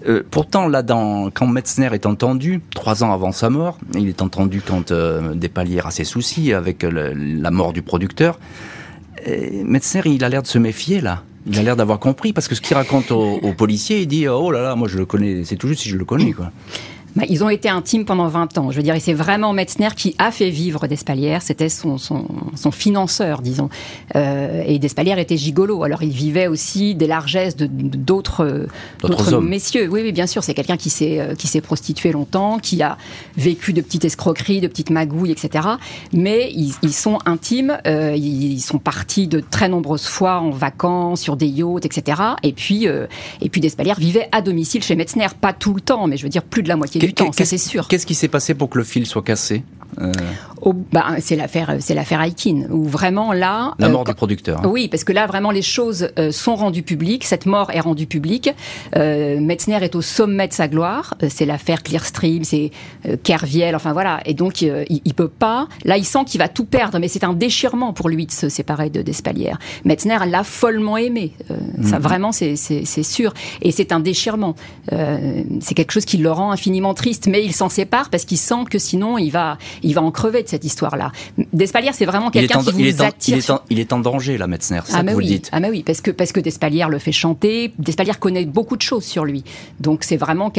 [0.07, 4.23] Euh, pourtant, là, dans, quand Metzner est entendu, trois ans avant sa mort, il est
[4.23, 8.39] entendu quand euh, Despalières a ses soucis avec le, la mort du producteur.
[9.27, 9.65] Et
[10.05, 11.23] il a l'air de se méfier, là.
[11.47, 14.29] Il a l'air d'avoir compris, parce que ce qu'il raconte aux, aux policiers, il dit
[14.29, 16.53] Oh là là, moi je le connais, c'est tout juste si je le connais, quoi.
[17.17, 18.71] Bah, ils ont été intimes pendant 20 ans.
[18.71, 21.43] Je veux dire, et c'est vraiment Metzner qui a fait vivre Despalières.
[21.43, 23.69] C'était son, son, son, financeur, disons.
[24.17, 25.83] Euh, et Despalières était gigolo.
[25.83, 28.67] Alors, il vivait aussi des largesses de, d'autres,
[29.01, 29.89] d'autres messieurs.
[29.91, 30.45] Oui, oui, bien sûr.
[30.45, 32.97] C'est quelqu'un qui s'est, euh, qui s'est prostitué longtemps, qui a
[33.37, 35.69] vécu de petites escroqueries, de petites magouilles, etc.
[36.13, 37.79] Mais ils, ils sont intimes.
[37.87, 42.23] Euh, ils sont partis de très nombreuses fois en vacances, sur des yachts, etc.
[42.43, 43.07] Et puis, euh,
[43.41, 45.29] et puis Despalières vivait à domicile chez Metzner.
[45.41, 48.29] Pas tout le temps, mais je veux dire plus de la moitié Qu'est-ce qui s'est
[48.29, 49.63] passé pour que le fil soit cassé?
[50.01, 50.13] Euh,
[50.93, 53.75] bah, c'est l'affaire, c'est l'affaire Aikin, où vraiment là.
[53.79, 54.61] La mort euh, du producteur.
[54.61, 54.69] Hein.
[54.69, 57.25] Oui, parce que là vraiment les choses euh, sont rendues publiques.
[57.25, 58.51] Cette mort est rendue publique.
[58.95, 61.15] Metzner est au sommet de sa gloire.
[61.29, 62.71] c'est l'affaire Clearstream, c'est
[63.23, 64.21] Kerviel, enfin voilà.
[64.25, 65.69] Et donc il, il, peut pas.
[65.85, 68.49] Là, il sent qu'il va tout perdre, mais c'est un déchirement pour lui de se
[68.49, 69.59] séparer de Despalières.
[69.85, 71.33] Metzner l'a follement aimé.
[71.83, 72.03] Ça mhm.
[72.03, 73.33] vraiment, c'est sûr.
[73.63, 74.55] Et c'est un déchirement.
[74.91, 78.65] c'est quelque chose qui le rend infiniment triste, mais il s'en sépare parce qu'il sent
[78.69, 81.13] que sinon il va il va en crever de cette histoire-là.
[81.53, 83.37] Despalières, c'est vraiment quelqu'un qui vous il attire.
[83.37, 85.27] il, est en, il est en danger, là, Metzner, ah, mais vous oui.
[85.27, 85.49] dites.
[85.53, 87.73] Ah, mais oui, parce que, parce que Despalières le fait chanter.
[87.79, 89.45] Despalières connaît beaucoup de choses sur lui.
[89.79, 90.53] Donc, c'est vraiment,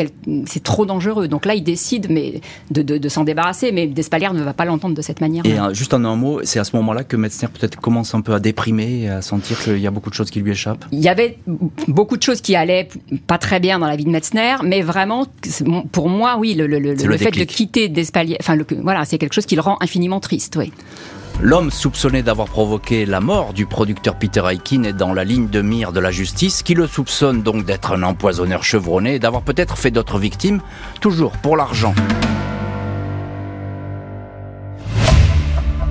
[0.45, 1.27] c'est trop dangereux.
[1.27, 4.95] Donc là, il décide mais de, de, s'en débarrasser, mais Despalières ne va pas l'entendre
[4.95, 5.45] de cette manière.
[5.45, 8.21] Et euh, juste en un mot, c'est à ce moment-là que Metzner peut-être commence un
[8.21, 10.85] peu à déprimer, à sentir qu'il y a beaucoup de choses qui lui échappent.
[10.91, 11.37] Il y avait
[11.87, 12.87] beaucoup de choses qui allaient
[13.27, 15.27] pas très bien dans la vie de Metzner, mais vraiment,
[15.91, 19.33] pour moi, oui, le, le, le, le fait de quitter Despalières, enfin, voilà, c'est quelque
[19.33, 20.71] chose qui le rend infiniment triste, oui.
[21.41, 25.61] L'homme soupçonné d'avoir provoqué la mort du producteur Peter Aikin est dans la ligne de
[25.61, 29.77] mire de la justice, qui le soupçonne donc d'être un empoisonneur chevronné et d'avoir peut-être
[29.77, 30.61] fait d'autres victimes,
[31.01, 31.93] toujours pour l'argent.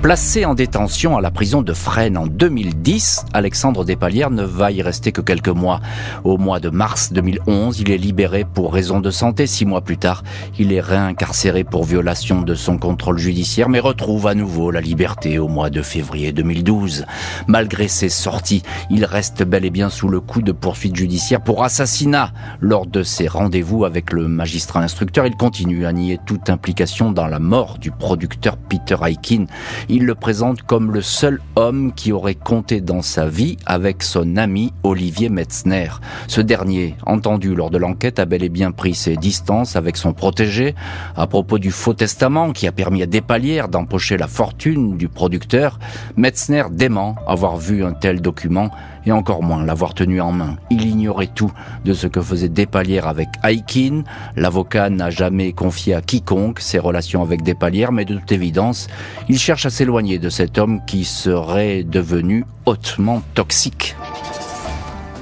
[0.01, 4.81] Placé en détention à la prison de Fresnes en 2010, Alexandre Despalières ne va y
[4.81, 5.79] rester que quelques mois.
[6.23, 9.45] Au mois de mars 2011, il est libéré pour raison de santé.
[9.45, 10.23] Six mois plus tard,
[10.57, 15.37] il est réincarcéré pour violation de son contrôle judiciaire, mais retrouve à nouveau la liberté
[15.37, 17.05] au mois de février 2012.
[17.45, 21.63] Malgré ses sorties, il reste bel et bien sous le coup de poursuites judiciaires pour
[21.63, 22.31] assassinat.
[22.59, 27.27] Lors de ses rendez-vous avec le magistrat instructeur, il continue à nier toute implication dans
[27.27, 29.45] la mort du producteur Peter Aikin.
[29.93, 34.37] Il le présente comme le seul homme qui aurait compté dans sa vie avec son
[34.37, 35.89] ami Olivier Metzner.
[36.27, 40.13] Ce dernier, entendu lors de l'enquête, a bel et bien pris ses distances avec son
[40.13, 40.75] protégé
[41.17, 45.77] à propos du faux testament qui a permis à Despalières d'empocher la fortune du producteur.
[46.15, 48.71] Metzner dément avoir vu un tel document
[49.05, 50.55] et encore moins l'avoir tenu en main.
[50.69, 51.51] Il ignorait tout
[51.85, 54.03] de ce que faisait Despalières avec Aikin.
[54.35, 58.87] L'avocat n'a jamais confié à quiconque ses relations avec Despalières, mais de toute évidence,
[59.29, 63.95] il cherche à s'éloigner de cet homme qui serait devenu hautement toxique.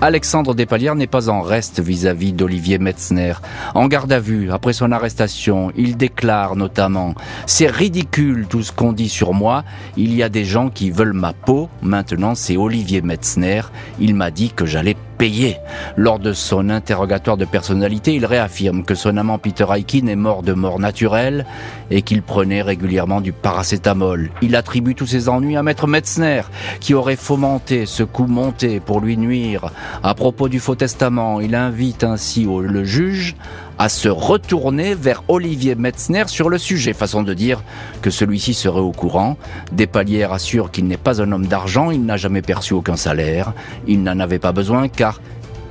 [0.01, 3.33] Alexandre Despalières n'est pas en reste vis-à-vis d'Olivier Metzner.
[3.75, 8.93] En garde à vue, après son arrestation, il déclare notamment «C'est ridicule tout ce qu'on
[8.93, 9.65] dit sur moi.
[9.97, 11.67] Il y a des gens qui veulent ma peau.
[11.81, 13.63] Maintenant, c'est Olivier Metzner.
[13.99, 15.57] Il m'a dit que j'allais payé.
[15.97, 20.41] Lors de son interrogatoire de personnalité, il réaffirme que son amant Peter Aikin est mort
[20.41, 21.45] de mort naturelle
[21.91, 24.31] et qu'il prenait régulièrement du paracétamol.
[24.41, 26.43] Il attribue tous ses ennuis à Maître Metzner,
[26.79, 29.73] qui aurait fomenté ce coup monté pour lui nuire.
[30.03, 33.35] À propos du faux testament, il invite ainsi le juge
[33.79, 37.63] à se retourner vers Olivier Metzner sur le sujet, façon de dire
[38.01, 39.37] que celui-ci serait au courant.
[39.71, 43.53] Despalières assure qu'il n'est pas un homme d'argent, il n'a jamais perçu aucun salaire,
[43.87, 45.21] il n'en avait pas besoin car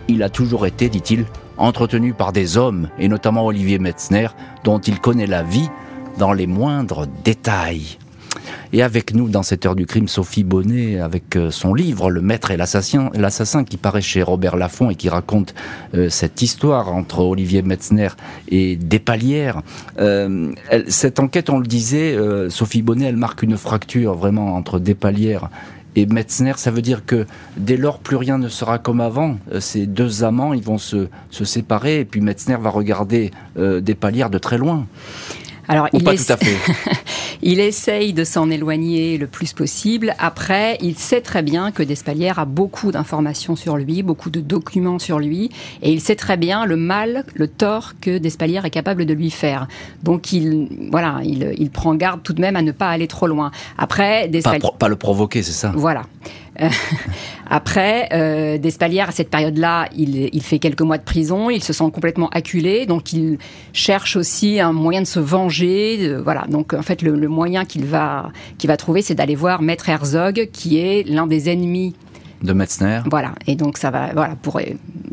[0.08, 1.26] il a toujours été, dit-il,
[1.58, 4.28] entretenu par des hommes, et notamment Olivier Metzner,
[4.64, 5.68] dont il connaît la vie
[6.16, 7.98] dans les moindres détails.
[8.72, 12.20] Et avec nous dans cette heure du crime, Sophie Bonnet, avec euh, son livre Le
[12.20, 15.54] Maître et l'assassin, l'assassin qui paraît chez Robert Laffont et qui raconte
[15.94, 18.08] euh, cette histoire entre Olivier Metzner
[18.48, 19.62] et Despalières.
[19.98, 20.52] Euh,
[20.88, 22.16] cette enquête, on le disait,
[22.50, 25.48] Sophie Bonnet, elle marque une fracture vraiment entre Despalières
[25.96, 29.38] et Metzner, ça veut dire que dès lors, plus rien ne sera comme avant.
[29.58, 34.30] Ces deux amants, ils vont se, se séparer, et puis Metzner va regarder euh, Despalières
[34.30, 34.86] de très loin.
[35.68, 36.56] Alors, il pas tout à fait.
[37.42, 40.14] il essaye de s'en éloigner le plus possible.
[40.18, 44.98] Après, il sait très bien que Despalières a beaucoup d'informations sur lui, beaucoup de documents
[44.98, 45.50] sur lui,
[45.82, 49.30] et il sait très bien le mal, le tort que Despalières est capable de lui
[49.30, 49.68] faire.
[50.02, 53.26] Donc, il, voilà, il, il prend garde tout de même à ne pas aller trop
[53.26, 53.50] loin.
[53.76, 54.72] Après, Despalières...
[54.72, 55.72] Pas, pas le provoquer, c'est ça?
[55.76, 56.04] Voilà.
[56.60, 56.68] Euh,
[57.50, 61.72] après, euh, Despalières, à cette période-là, il, il, fait quelques mois de prison, il se
[61.72, 63.38] sent complètement acculé, donc il
[63.72, 66.16] cherche aussi un moyen de se venger.
[66.22, 69.62] voilà, donc en fait, le, le moyen qu'il va, qu'il va trouver, c'est d'aller voir
[69.62, 71.94] Maître Herzog, qui est l'un des ennemis
[72.42, 73.00] de Metzner.
[73.10, 73.32] Voilà.
[73.48, 74.60] Et donc ça va, voilà, pour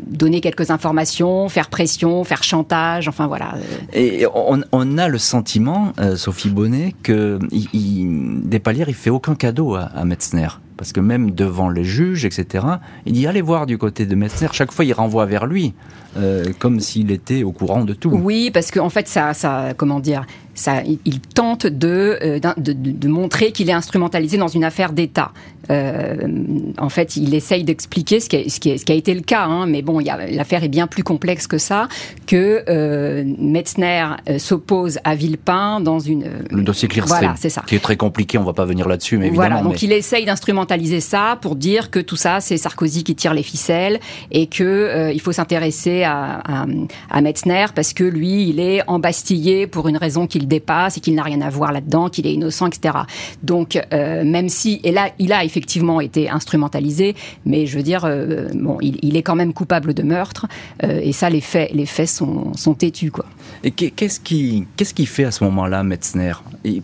[0.06, 3.54] donner quelques informations, faire pression, faire chantage, enfin voilà.
[3.92, 9.82] Et on, a le sentiment, Sophie Bonnet, que il, Despalières, il fait aucun cadeau à,
[9.82, 12.64] à Metzner parce que même devant les juges, etc.,
[13.06, 14.48] il dit allez voir du côté de Metzner.
[14.52, 15.74] Chaque fois, il renvoie vers lui,
[16.16, 18.10] euh, comme s'il était au courant de tout.
[18.10, 22.72] Oui, parce qu'en en fait, ça, ça, comment dire, ça, il tente de, euh, de,
[22.72, 25.32] de, montrer qu'il est instrumentalisé dans une affaire d'État.
[25.70, 26.16] Euh,
[26.78, 29.66] en fait, il essaye d'expliquer ce, ce, qui, ce qui a été le cas, hein,
[29.66, 31.88] mais bon, l'affaire est bien plus complexe que ça,
[32.26, 34.06] que euh, Metzner
[34.38, 36.30] s'oppose à Villepin dans une...
[36.50, 37.62] Le dossier Clearstream, voilà, c'est ça.
[37.66, 39.48] qui est très compliqué, on va pas venir là-dessus, mais évidemment.
[39.48, 40.65] Voilà, donc il essaye d'instrumentaliser
[41.00, 44.00] ça pour dire que tout ça, c'est Sarkozy qui tire les ficelles
[44.30, 46.42] et que il faut s'intéresser à,
[47.10, 51.14] à, Metzner parce que lui, il est embastillé pour une raison qu'il dépasse et qu'il
[51.14, 52.94] n'a rien à voir là-dedans, qu'il est innocent, etc.
[53.42, 54.80] Donc, même si...
[54.84, 59.22] Et là, il a effectivement été instrumentalisé, mais je veux dire, euh, bon, il, est
[59.22, 60.46] quand même coupable de meurtre,
[60.84, 63.26] euh, et ça, les faits, les faits sont, sont têtus, quoi.
[63.64, 66.32] Et qu'est-ce qui, qu'est-ce qui fait à ce moment-là, Metzner?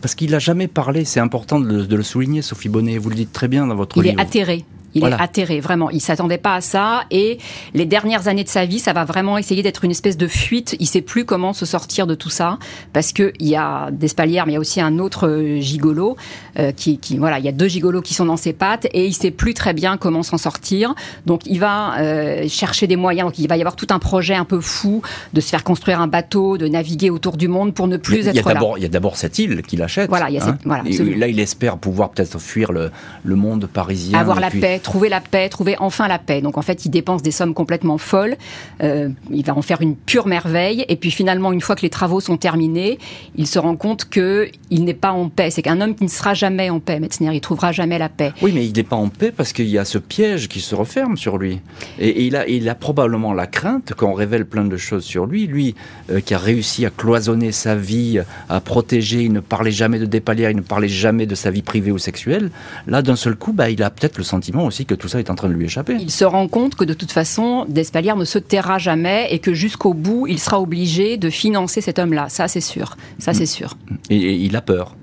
[0.01, 3.09] Parce qu'il n'a jamais parlé, c'est important de le, de le, souligner, Sophie Bonnet, vous
[3.09, 4.13] le dites très bien dans votre livre.
[4.15, 4.65] Il est atterré.
[4.93, 5.89] Il est atterré, vraiment.
[5.89, 7.03] Il s'attendait pas à ça.
[7.11, 7.37] Et
[7.73, 10.75] les dernières années de sa vie, ça va vraiment essayer d'être une espèce de fuite.
[10.79, 12.59] Il sait plus comment se sortir de tout ça.
[12.93, 16.15] Parce que il y a Despalières, mais il y a aussi un autre euh, gigolo,
[16.59, 19.05] euh, qui, qui, voilà, il y a deux gigolos qui sont dans ses pattes et
[19.05, 20.93] il sait plus très bien comment s'en sortir.
[21.25, 23.27] Donc il va euh, chercher des moyens.
[23.27, 25.01] Donc il va y avoir tout un projet un peu fou
[25.33, 28.53] de se faire construire un bateau, de naviguer autour du monde pour ne plus être
[28.53, 28.59] là.
[28.77, 30.09] Il y a d'abord cette île qu'il achète.
[30.09, 30.57] Voilà, il y a cette, hein.
[30.65, 32.91] voilà, là, il espère pouvoir peut-être fuir le,
[33.23, 34.19] le monde parisien.
[34.19, 36.41] Avoir la paix trouver la paix, trouver enfin la paix.
[36.41, 38.35] Donc en fait, il dépense des sommes complètement folles.
[38.83, 40.85] Euh, il va en faire une pure merveille.
[40.89, 42.99] Et puis finalement, une fois que les travaux sont terminés,
[43.35, 45.49] il se rend compte que il n'est pas en paix.
[45.49, 47.33] C'est qu'un homme qui ne sera jamais en paix, Metzner.
[47.33, 48.33] Il trouvera jamais la paix.
[48.41, 50.75] Oui, mais il n'est pas en paix parce qu'il y a ce piège qui se
[50.75, 51.61] referme sur lui.
[51.99, 55.47] Et, il, a, probablement la crainte qu'on révèle plein de choses sur lui.
[55.47, 55.75] Lui,
[56.11, 58.19] euh, qui a réussi à cloisonner sa vie,
[58.49, 61.61] à protéger, il ne parlait jamais de dépalière, il ne parlait jamais de sa vie
[61.61, 62.51] privée ou sexuelle.
[62.87, 65.29] Là, d'un seul coup, bah, il a peut-être le sentiment aussi que tout ça est
[65.29, 65.95] en train de lui échapper.
[65.99, 69.53] Il se rend compte que de toute façon, Despalières ne se taira jamais et que
[69.53, 72.27] jusqu'au bout, il sera obligé de financer cet homme-là.
[72.29, 72.97] Ça, c'est sûr.
[73.19, 73.77] Ça, c'est sûr.
[74.09, 74.95] et il a peur.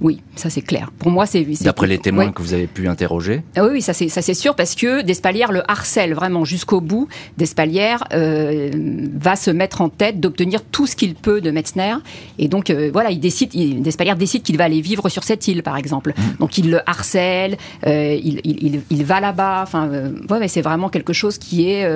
[0.00, 0.90] Oui, ça c'est clair.
[0.98, 3.42] Pour moi, c'est d'après les témoins que vous avez pu interroger.
[3.56, 7.08] Ah oui, ça c'est ça c'est sûr parce que Despalières le harcèle vraiment jusqu'au bout.
[7.38, 8.70] Despalières euh,
[9.14, 11.94] va se mettre en tête d'obtenir tout ce qu'il peut de Metzner
[12.38, 15.48] et donc euh, voilà, il décide, il, Despalières décide qu'il va aller vivre sur cette
[15.48, 16.12] île par exemple.
[16.16, 16.22] Mmh.
[16.40, 17.56] Donc il le harcèle,
[17.86, 19.62] euh, il, il, il, va là-bas.
[19.62, 19.88] Enfin,
[20.28, 21.88] ouais, c'est vraiment quelque chose qui est.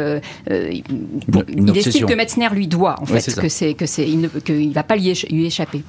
[0.48, 4.06] il estime que Metzner lui doit en fait, que c'est que c'est
[4.44, 5.10] qu'il va pas lui
[5.44, 5.82] échapper.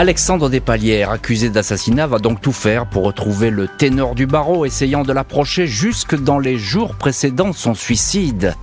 [0.00, 5.02] Alexandre Despalières, accusé d'assassinat, va donc tout faire pour retrouver le ténor du barreau, essayant
[5.02, 8.54] de l'approcher jusque dans les jours précédant son suicide.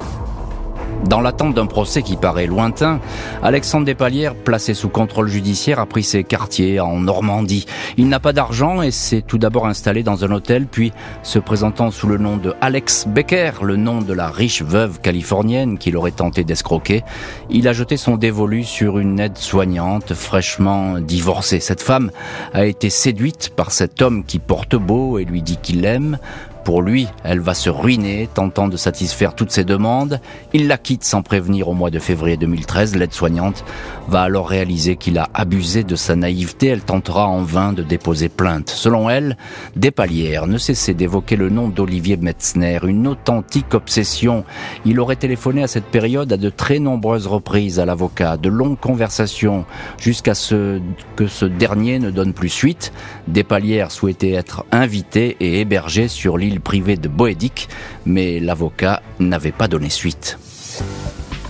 [1.08, 3.00] Dans l'attente d'un procès qui paraît lointain,
[3.44, 7.68] Alexandre Despalières, placé sous contrôle judiciaire, a pris ses quartiers en Normandie.
[7.98, 11.92] Il n'a pas d'argent et s'est tout d'abord installé dans un hôtel, puis se présentant
[11.92, 16.10] sous le nom de Alex Becker, le nom de la riche veuve californienne qu'il aurait
[16.12, 17.04] tenté d'escroquer,
[17.52, 21.60] il a jeté son dévolu sur une aide-soignante fraîchement divorcée.
[21.60, 22.10] Cette femme
[22.54, 26.18] a été séduite par cet homme qui porte beau et lui dit qu'il l'aime.
[26.66, 30.20] Pour lui, elle va se ruiner, tentant de satisfaire toutes ses demandes.
[30.52, 32.96] Il la quitte sans prévenir au mois de février 2013.
[32.96, 33.64] L'aide-soignante
[34.08, 36.66] va alors réaliser qu'il a abusé de sa naïveté.
[36.66, 38.72] Elle tentera en vain de déposer plainte.
[38.72, 39.38] Selon elle,
[39.76, 44.44] Despalières ne cessait d'évoquer le nom d'Olivier Metzner, une authentique obsession.
[44.86, 48.80] Il aurait téléphoné à cette période à de très nombreuses reprises à l'avocat, de longues
[48.80, 49.66] conversations,
[50.00, 50.82] jusqu'à ce
[51.16, 52.92] que ce dernier ne donne plus suite.
[53.28, 57.70] Despalières souhaitait être invité et hébergé sur l'île privé de Boédic,
[58.06, 60.38] mais l'avocat n'avait pas donné suite.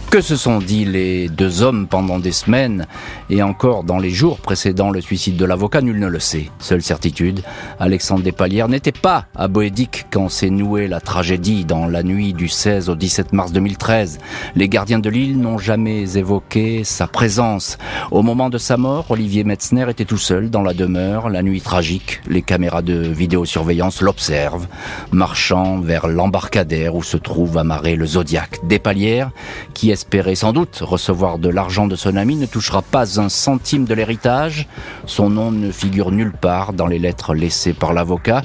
[0.09, 2.87] Que se sont dit les deux hommes pendant des semaines
[3.29, 6.49] et encore dans les jours précédant le suicide de l'avocat, nul ne le sait.
[6.59, 7.41] Seule certitude,
[7.79, 12.47] Alexandre Despalières n'était pas à Boédic quand s'est nouée la tragédie dans la nuit du
[12.47, 14.19] 16 au 17 mars 2013.
[14.55, 17.77] Les gardiens de l'île n'ont jamais évoqué sa présence.
[18.11, 21.61] Au moment de sa mort, Olivier Metzner était tout seul dans la demeure, la nuit
[21.61, 22.21] tragique.
[22.27, 24.67] Les caméras de vidéosurveillance l'observent,
[25.11, 28.59] marchant vers l'embarcadère où se trouve amarré le Zodiac.
[28.63, 29.31] Despalières,
[29.73, 33.85] qui espérait sans doute recevoir de l'argent de son ami ne touchera pas un centime
[33.85, 34.67] de l'héritage.
[35.05, 38.41] Son nom ne figure nulle part dans les lettres laissées par l'avocat.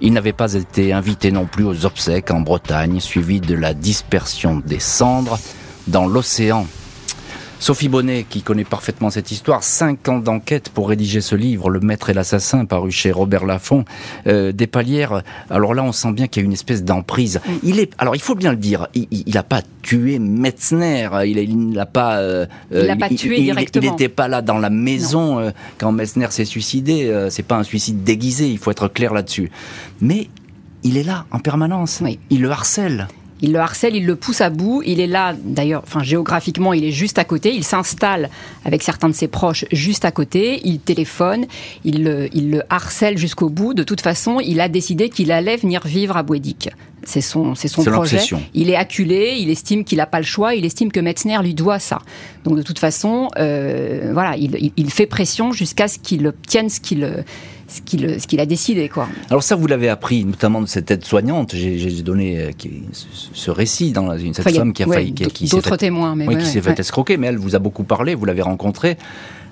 [0.00, 4.62] Il n'avait pas été invité non plus aux obsèques en Bretagne, suivi de la dispersion
[4.64, 5.38] des cendres
[5.86, 6.66] dans l'océan
[7.58, 11.80] Sophie Bonnet, qui connaît parfaitement cette histoire, cinq ans d'enquête pour rédiger ce livre, Le
[11.80, 13.84] Maître et l'Assassin, paru chez Robert Laffont.
[14.26, 17.40] Euh, des palières, alors là, on sent bien qu'il y a une espèce d'emprise.
[17.62, 21.86] Il est, alors il faut bien le dire, il n'a pas tué Metzner, il n'a
[21.86, 22.18] pas...
[22.18, 23.84] Euh, il l'a pas tué directement.
[23.86, 27.04] Il n'était pas là dans la maison euh, quand Metzner s'est suicidé.
[27.04, 29.50] Euh, c'est pas un suicide déguisé, il faut être clair là-dessus.
[30.00, 30.28] Mais
[30.82, 32.02] il est là en permanence.
[32.30, 33.08] Il le harcèle.
[33.44, 34.82] Il le harcèle, il le pousse à bout.
[34.86, 37.54] Il est là, d'ailleurs, enfin géographiquement, il est juste à côté.
[37.54, 38.30] Il s'installe
[38.64, 40.62] avec certains de ses proches juste à côté.
[40.64, 41.44] Il téléphone,
[41.84, 43.74] il le, il le harcèle jusqu'au bout.
[43.74, 46.70] De toute façon, il a décidé qu'il allait venir vivre à Bouédic.
[47.06, 48.20] C'est son, c'est son projet.
[48.54, 51.54] Il est acculé, il estime qu'il n'a pas le choix, il estime que Metzner lui
[51.54, 51.98] doit ça.
[52.44, 56.80] Donc de toute façon, euh, voilà, il, il, fait pression jusqu'à ce qu'il obtienne ce
[56.80, 57.24] qu'il
[57.68, 59.08] ce qu'il ce qu'il a décidé quoi.
[59.30, 61.54] Alors ça vous l'avez appris notamment de cette aide-soignante.
[61.54, 62.50] J'ai donné euh,
[63.32, 66.60] ce récit dans une cette femme qui a failli qui, d'autres témoins mais qui s'est
[66.60, 68.96] fait escroquer mais elle vous a beaucoup parlé, vous l'avez rencontrée.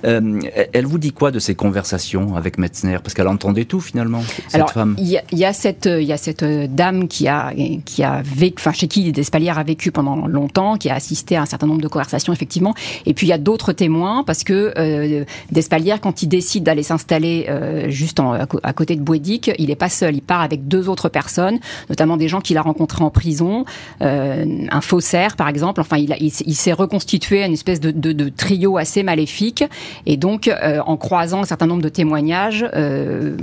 [0.04, 0.40] Euh,
[0.72, 2.98] elle vous dit quoi de ces conversations avec Metzner?
[3.02, 4.96] Parce qu'elle entendait tout finalement, cette Alors, femme.
[4.98, 7.52] Il y, a cette, il y a cette dame qui a,
[7.84, 11.42] qui a vécu, enfin chez qui Despalières a vécu pendant longtemps, qui a assisté à
[11.42, 12.74] un certain nombre de conversations effectivement.
[13.06, 16.82] Et puis il y a d'autres témoins parce que euh, Despalières, quand il décide d'aller
[16.82, 20.16] s'installer euh, juste en, à, côté de Bouédic, il n'est pas seul.
[20.16, 23.64] Il part avec deux autres personnes, notamment des gens qu'il a rencontrés en prison,
[24.00, 25.80] euh, un faussaire par exemple.
[25.80, 29.64] Enfin, il, il, s'est reconstitué une espèce de, de, de trio assez maléfique.
[30.06, 33.36] Et donc, euh, en croisant un certain nombre de témoignages, euh,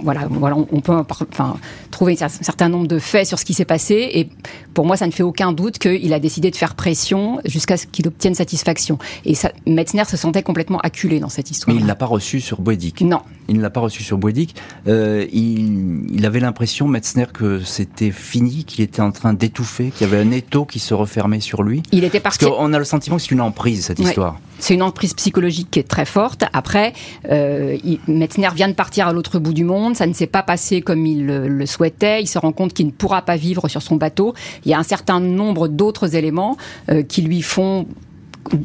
[0.00, 1.56] voilà, voilà, on, peut enfin,
[1.90, 4.10] trouver un certain nombre de faits sur ce qui s'est passé.
[4.12, 4.28] Et
[4.74, 7.86] pour moi, ça ne fait aucun doute qu'il a décidé de faire pression jusqu'à ce
[7.86, 8.98] qu'il obtienne satisfaction.
[9.24, 11.74] Et ça, Metzner se sentait complètement acculé dans cette histoire.
[11.74, 13.00] Mais il l'a pas reçu sur Boedic.
[13.02, 13.20] Non.
[13.48, 14.54] Il ne l'a pas reçu sur Boedic.
[14.86, 20.06] Euh, il, il, avait l'impression, Metzner, que c'était fini, qu'il était en train d'étouffer, qu'il
[20.06, 21.82] y avait un étau qui se refermait sur lui.
[21.92, 22.44] Il était parti.
[22.44, 24.38] Parce qu'on a le sentiment que c'est une emprise, cette histoire.
[24.58, 26.44] C'est une emprise psychologique qui est très forte.
[26.52, 26.92] Après,
[27.30, 27.76] euh,
[28.06, 29.96] Metzner vient de partir à l'autre bout du monde.
[29.96, 32.22] Ça ne s'est pas passé comme il le, souhaitait.
[32.22, 34.34] Il se rend compte qu'il ne pourra pas vivre sur son bateau.
[34.64, 36.56] Il y a un certain nombre d'autres éléments
[36.90, 37.86] euh, qui lui font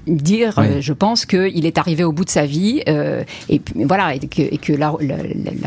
[0.07, 4.15] dire, euh, je pense qu'il est arrivé au bout de sa vie euh, et voilà
[4.15, 4.91] et que, la,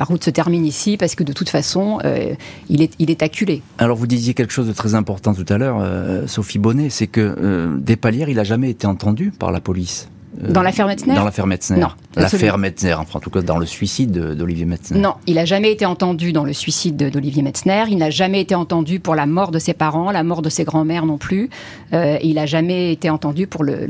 [0.05, 2.35] route se termine ici parce que de toute façon euh,
[2.69, 3.63] il est il est acculé.
[3.79, 5.83] Alors vous disiez quelque chose de très important tout à l'heure,
[6.29, 10.09] Sophie Bonnet, c'est que Despalières il a jamais été entendu par la police.
[10.43, 11.79] Euh, dans l'affaire Metzner Dans l'affaire Metzner.
[11.79, 11.89] Non.
[12.17, 14.99] L'affaire Metzner, enfin, en tout cas dans le suicide d'Olivier Metzner.
[14.99, 17.85] Non, il n'a jamais été entendu dans le suicide d'Olivier Metzner.
[17.91, 20.65] Il n'a jamais été entendu pour la mort de ses parents, la mort de ses
[20.65, 21.51] grands-mères non plus.
[21.93, 23.87] Euh, il n'a jamais été entendu pour le,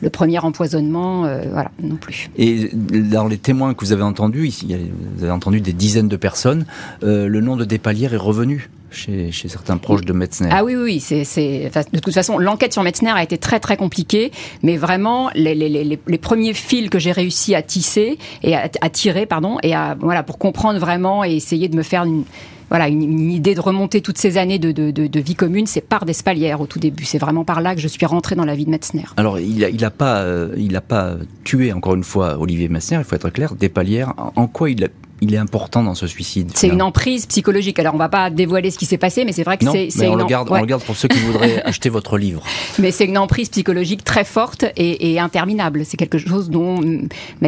[0.00, 2.30] le, premier empoisonnement, euh, voilà, non plus.
[2.36, 4.74] Et dans les témoins que vous avez entendus, ici,
[5.16, 6.66] vous avez entendu des dizaines de personnes,
[7.02, 10.48] le nom de Despalières est revenu chez, certains proches de Metzner.
[10.50, 14.32] Ah oui, oui, c'est, de toute façon, l'enquête sur Metzner a été très très compliquée,
[14.62, 18.68] mais vraiment les, les, les, les premiers fils que j'ai réussi à tisser et à,
[18.90, 22.24] tirer, pardon, et à voilà pour comprendre vraiment et essayer de me faire une
[22.70, 26.04] voilà, une, idée de remonter toutes ces années de, de, de, vie commune, c'est par
[26.04, 27.04] Despalières au tout début.
[27.04, 29.04] C'est vraiment par là que je suis rentré dans la vie de Metzner.
[29.16, 32.68] Alors, il n'a il a pas, euh, il a pas tué, encore une fois, Olivier
[32.68, 33.54] Metzner, il faut être clair.
[33.54, 34.88] Despalières, en quoi il a
[35.20, 37.78] il est important dans ce suicide C'est une emprise psychologique.
[37.78, 39.88] Alors on va pas dévoiler ce qui s'est passé, mais c'est vrai que c'est.
[39.98, 42.42] Mais on, le garde, on le garde pour ceux qui voudraient acheter votre livre.
[42.78, 45.84] Mais c'est une emprise psychologique très forte et, interminable.
[45.84, 46.80] C'est quelque chose dont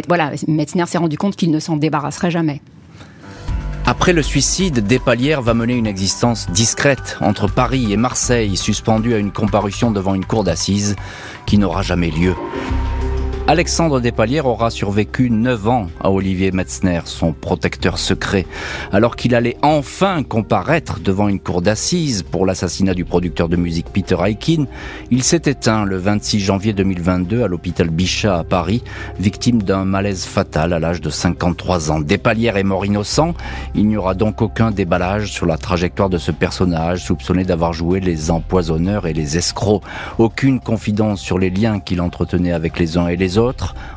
[0.09, 2.61] voilà, Metzner s'est rendu compte qu'il ne s'en débarrasserait jamais.
[3.89, 9.19] Après le suicide, Despalières va mener une existence discrète entre Paris et Marseille, suspendue à
[9.19, 10.97] une comparution devant une cour d'assises
[11.47, 12.35] qui n'aura jamais lieu.
[13.49, 18.45] Alexandre Despalières aura survécu 9 ans à Olivier Metzner, son protecteur secret,
[18.91, 23.87] alors qu'il allait enfin comparaître devant une cour d'assises pour l'assassinat du producteur de musique
[23.93, 24.65] Peter Aikin.
[25.13, 28.83] Il s'est éteint le 26 janvier 2022 à l'hôpital Bichat à Paris,
[29.21, 32.01] victime d'un malaise fatal à l'âge de 53 ans.
[32.01, 33.35] Despalières est mort innocent.
[33.77, 38.01] Il n'y aura donc aucun déballage sur la trajectoire de ce personnage soupçonné d'avoir joué
[38.01, 39.85] les empoisonneurs et les escrocs.
[40.19, 43.36] Aucune confidence sur les liens qu'il entretenait avec les uns et les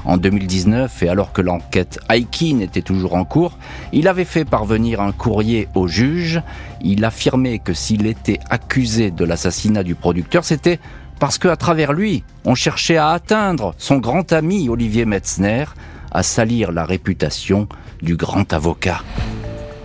[0.05, 3.57] En 2019, et alors que l'enquête Aikin était toujours en cours,
[3.93, 6.41] il avait fait parvenir un courrier au juge.
[6.81, 10.79] Il affirmait que s'il était accusé de l'assassinat du producteur, c'était
[11.19, 15.65] parce qu'à travers lui, on cherchait à atteindre son grand ami Olivier Metzner,
[16.11, 17.67] à salir la réputation
[18.01, 19.03] du grand avocat.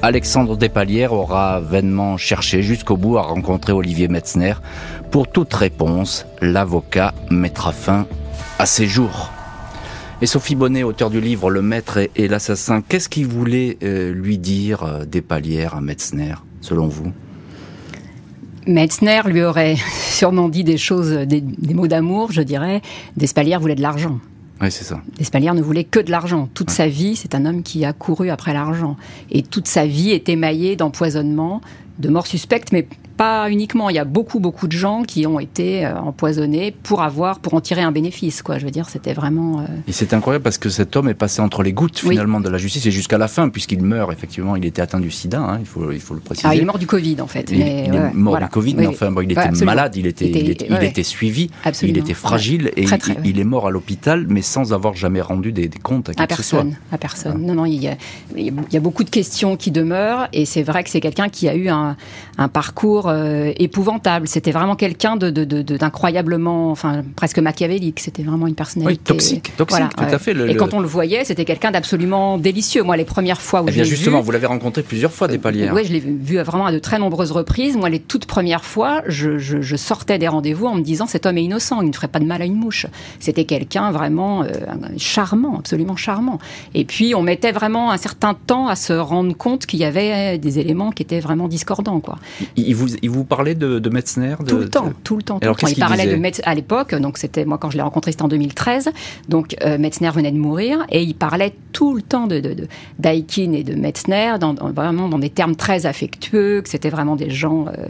[0.03, 4.55] Alexandre Despalières aura vainement cherché jusqu'au bout à rencontrer Olivier Metzner.
[5.11, 8.07] Pour toute réponse, l'avocat mettra fin
[8.59, 9.34] à ses jours.
[10.23, 14.39] Et Sophie Bonnet, auteur du livre Le Maître et, l'assassin, qu'est-ce qu'il voulait euh, lui
[14.39, 17.13] dire euh, des palières à Metzner, selon vous?
[18.67, 22.81] Metzner lui aurait sûrement dit des choses, des, des mots d'amour, je dirais.
[23.17, 24.21] Despalières voulait de l'argent.
[24.61, 25.03] Oui, c'est ça.
[25.19, 26.49] Despalières ne voulait que de l'argent.
[26.55, 28.97] Toute sa vie, c'est un homme qui a couru après l'argent.
[29.33, 31.61] Et toute sa vie est émaillée d'empoisonnement,
[31.99, 33.91] de morts suspectes, mais pas uniquement.
[33.91, 37.55] Il y a beaucoup, beaucoup de gens qui ont été euh, empoisonnés pour avoir, pour
[37.55, 38.43] en tirer un bénéfice.
[38.43, 38.59] Quoi.
[38.59, 39.61] Je veux dire, c'était vraiment.
[39.61, 42.49] Euh, et c'est incroyable parce que cet homme est passé entre les gouttes finalement de
[42.49, 44.13] la justice et jusqu'à la fin, puisqu'il meurt.
[44.13, 45.41] Effectivement, il était atteint du SIDA.
[45.41, 46.49] Hein, il faut, il faut le préciser.
[46.49, 47.51] Ah, il est mort du Covid en fait.
[47.51, 50.29] Il, mais, il est mort du Covid, mais enfin, bon, il était malade, il était,
[50.29, 51.51] il était, il était suivi,
[51.83, 52.87] il était fragile et
[53.25, 56.77] il, est mort à l'hôpital, mais sans avoir jamais rendu des, comptes à, à personne.
[56.91, 57.41] À personne.
[57.45, 57.97] Non, non, il y, a,
[58.37, 61.49] il y, a, beaucoup de questions qui demeurent et c'est vrai que c'est quelqu'un qui
[61.49, 61.84] a eu un,
[62.39, 63.95] un parcours euh, épouvantable
[64.27, 68.01] c'était vraiment quelqu'un d'incroyablement, enfin presque machiavélique.
[68.01, 69.01] C'était vraiment une personnalité.
[69.01, 70.33] Oui, toxique, toxique, tout à fait.
[70.51, 72.83] et quand on le voyait, c'était quelqu'un d'absolument délicieux.
[72.83, 75.71] Moi, les premières fois où eh bien, justement, vous l'avez rencontré plusieurs fois, des paliers.
[75.73, 77.77] oui, je l'ai vu vraiment à de très nombreuses reprises.
[77.77, 81.45] Moi, les toutes premières fois, je, sortais des rendez-vous en me disant cet homme est
[81.45, 82.87] innocent, il ne ferait pas de mal à une mouche.
[83.21, 84.49] C'était quelqu'un vraiment euh,
[84.97, 86.39] charmant, absolument charmant.
[86.75, 90.39] Et puis, on mettait vraiment un certain temps à se rendre compte qu'il y avait
[90.39, 92.19] des éléments qui étaient vraiment discordants, quoi.
[92.57, 95.39] Il vous, il vous parlait de de, Metzner Tout le temps, tout le temps.
[95.43, 98.25] Alors, il parlait de Metz à l'époque, donc c'était moi quand je l'ai rencontré, c'était
[98.25, 98.91] en 2013.
[99.29, 102.43] Donc euh, Metzner venait de mourir et il parlait tout le temps de
[102.99, 107.31] d'Aikin et de Metzner, dans, vraiment dans des termes très affectueux, que c'était vraiment des
[107.31, 107.87] gens euh,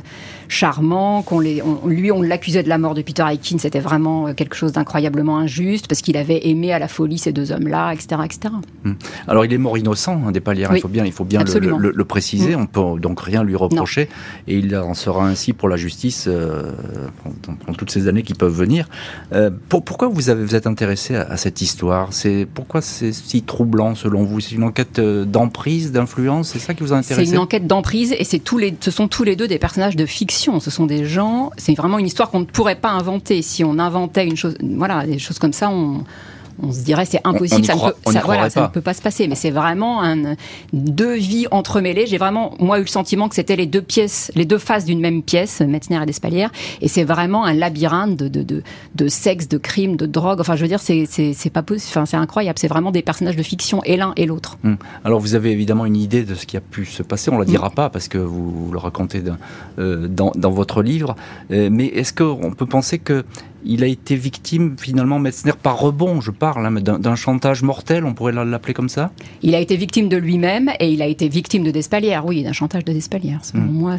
[0.48, 4.34] charmants, qu'on les, lui on l'accusait de la mort de Peter Aikin, c'était vraiment euh,
[4.34, 8.22] quelque chose d'incroyablement injuste parce qu'il avait aimé à la folie ces deux hommes-là, etc.,
[8.24, 8.54] etc.
[8.84, 8.92] Hmm.
[9.26, 12.04] Alors il est mort innocent, hein, des palières, il faut bien, il faut bien le,
[12.04, 12.56] préciser.
[12.56, 12.62] Hmm.
[12.62, 13.73] On peut donc rien lui reprocher
[14.46, 16.72] et il en sera ainsi pour la justice euh,
[17.46, 18.88] pendant, toutes ces années qui peuvent venir.
[19.32, 22.12] Euh, pourquoi vous, avez, vous êtes intéressé à, cette histoire?
[22.12, 24.40] C'est Pourquoi c'est si troublant selon vous?
[24.40, 26.48] C'est une enquête euh, d'emprise, d'influence?
[26.48, 27.26] C'est ça qui vous a intéressé?
[27.26, 29.96] C'est une enquête d'emprise et c'est tous les, ce sont tous les deux des personnages
[29.96, 30.60] de fiction.
[30.60, 33.42] Ce sont des gens, c'est vraiment une histoire qu'on ne pourrait pas inventer.
[33.42, 36.04] Si on inventait une chose, voilà, des choses comme ça, on
[36.62, 37.94] on se dirait c'est impossible, ça, ne peut,
[38.50, 39.28] ça, ne peut, pas se passer.
[39.28, 40.36] Mais c'est vraiment un,
[40.72, 42.06] deux vies entremêlées.
[42.06, 45.00] J'ai vraiment, moi, eu le sentiment que c'était les deux pièces, les deux faces d'une
[45.00, 46.50] même pièce, Metzner et Despalières.
[46.80, 48.62] Et c'est vraiment un labyrinthe de, de, de,
[48.94, 50.40] de, sexe, de crime, de drogue.
[50.40, 51.90] Enfin, je veux dire, c'est, c'est, pas possible.
[51.90, 52.58] Enfin, c'est incroyable.
[52.58, 54.58] C'est vraiment des personnages de fiction, et l'un et l'autre.
[54.64, 54.76] Hum.
[55.04, 57.30] Alors, vous avez évidemment une idée de ce qui a pu se passer.
[57.30, 57.74] On la dira hum.
[57.74, 59.22] pas parce que vous, le racontez
[59.78, 61.16] euh, dans, dans, votre livre.
[61.50, 63.24] Euh, mais est-ce qu'on peut penser que
[63.64, 68.14] il a été victime finalement Metzner par rebond, je parle, hein, d'un chantage mortel, on
[68.14, 69.10] pourrait l'appeler comme ça
[69.42, 72.52] Il a été victime de lui-même et il a été victime de Despalières, oui, d'un
[72.52, 73.44] chantage de Despalières.
[73.44, 73.72] Selon hmm.
[73.72, 73.96] moi,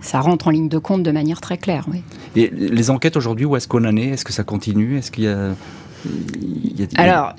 [0.00, 1.86] ça rentre en ligne de compte de manière très claire.
[1.92, 2.02] Oui.
[2.36, 4.08] Et les enquêtes aujourd'hui, où est-ce qu'on en est?
[4.08, 4.98] Est-ce que ça continue?
[4.98, 5.54] Est-ce qu'il y a...
[6.96, 7.34] Alors,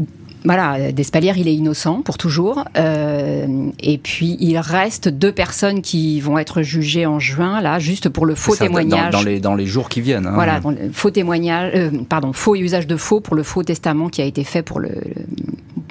[0.45, 2.63] voilà, Despalières, il est innocent pour toujours.
[2.77, 8.09] Euh, et puis, il reste deux personnes qui vont être jugées en juin, là, juste
[8.09, 9.11] pour le faux témoignage.
[9.11, 10.27] Dans, les, dans les jours qui viennent.
[10.27, 10.33] Hein.
[10.33, 10.61] Voilà,
[10.93, 14.43] faux témoignage, euh, pardon, faux usage de faux pour le faux testament qui a été
[14.43, 14.91] fait pour le,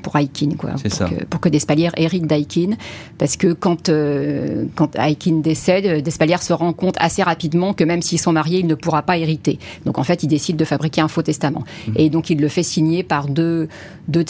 [0.09, 0.71] pour Aikin, quoi.
[0.71, 1.05] Pour, ça.
[1.05, 2.77] Que, pour que Despalières hérite d'Aikin.
[3.19, 8.01] Parce que quand, euh, quand Aikin décède, Despalières se rend compte assez rapidement que même
[8.01, 9.59] s'ils sont mariés, il ne pourra pas hériter.
[9.85, 11.65] Donc, en fait, il décide de fabriquer un faux testament.
[11.89, 11.93] Mmh.
[11.97, 13.69] Et donc, il le fait signer par deux,
[14.09, 14.29] deux de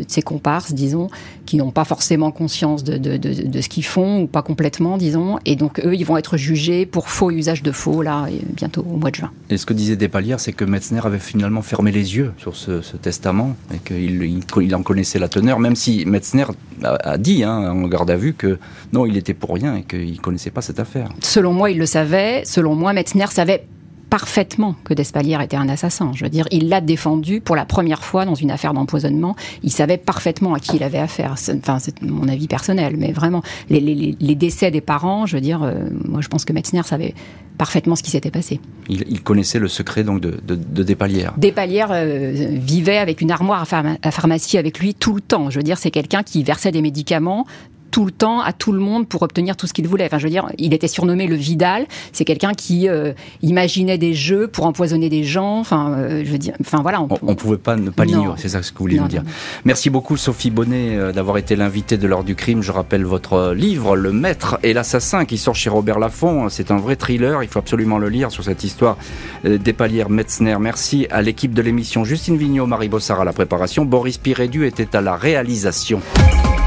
[0.00, 1.08] de ces comparses, disons,
[1.46, 5.38] qui n'ont pas forcément conscience de, ce qu'ils font, ou pas complètement, disons.
[5.46, 8.26] Et donc, eux, ils vont être jugés pour faux usage de faux, là,
[8.56, 9.30] bientôt au mois de juin.
[9.48, 12.80] Et ce que disait Despalières, c'est que Metzner avait finalement fermé les yeux sur ce,
[12.96, 16.46] testament, et qu'il il, en connaissait la teneur, même si Metzner
[16.82, 18.58] a, dit, hein, en garde à vue, que
[18.92, 21.10] non, il était pour rien, et qu'il ne connaissait pas cette affaire.
[21.20, 22.42] Selon moi, il le savait.
[22.44, 23.66] Selon moi, Metzner savait
[24.10, 26.10] parfaitement que Despalières était un assassin.
[26.14, 29.36] Je veux dire, il l'a défendu pour la première fois dans une affaire d'empoisonnement.
[29.62, 31.36] Il savait parfaitement à qui il avait affaire.
[31.56, 35.88] Enfin, c'est mon avis personnel, mais vraiment, les, décès des parents, je veux dire, euh,
[36.04, 37.14] moi je pense que Metzner savait
[37.60, 38.58] parfaitement ce qui s'était passé.
[38.88, 41.34] Il, connaissait le secret donc de, de, Despalières.
[41.36, 45.50] Despalières euh, vivait avec une armoire à, pharmacie avec lui tout le temps.
[45.50, 47.46] Je veux dire, c'est quelqu'un qui versait des médicaments
[47.90, 50.04] tout le temps à tout le monde pour obtenir tout ce qu'il voulait.
[50.04, 51.86] Enfin, je veux dire, il était surnommé le Vidal.
[52.12, 53.12] C'est quelqu'un qui euh,
[53.42, 55.58] imaginait des jeux pour empoisonner des gens.
[55.58, 57.00] Enfin, euh, je veux dire, enfin voilà.
[57.00, 58.38] On, ne pouvait pas ne pas l'ignorer.
[58.40, 59.22] C'est ça ce que vous voulez nous dire.
[59.64, 62.62] Merci beaucoup, Sophie Bonnet, euh, d'avoir été l'invitée de l'heure du crime.
[62.62, 66.48] Je rappelle votre livre, Le Maître et l'assassin, qui sort chez Robert Laffont.
[66.48, 67.42] C'est un vrai thriller.
[67.42, 68.96] Il faut absolument le lire sur cette histoire
[69.44, 70.56] des palières Metzner.
[70.60, 73.84] Merci à l'équipe de l'émission Justine Vignot, Marie Bossard à la préparation.
[73.84, 76.00] Boris Pirédu était à la réalisation.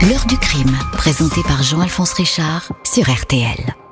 [0.09, 0.75] L'heure du crime,
[1.13, 3.82] présenté par Jean-Alphonse Richard sur RTL.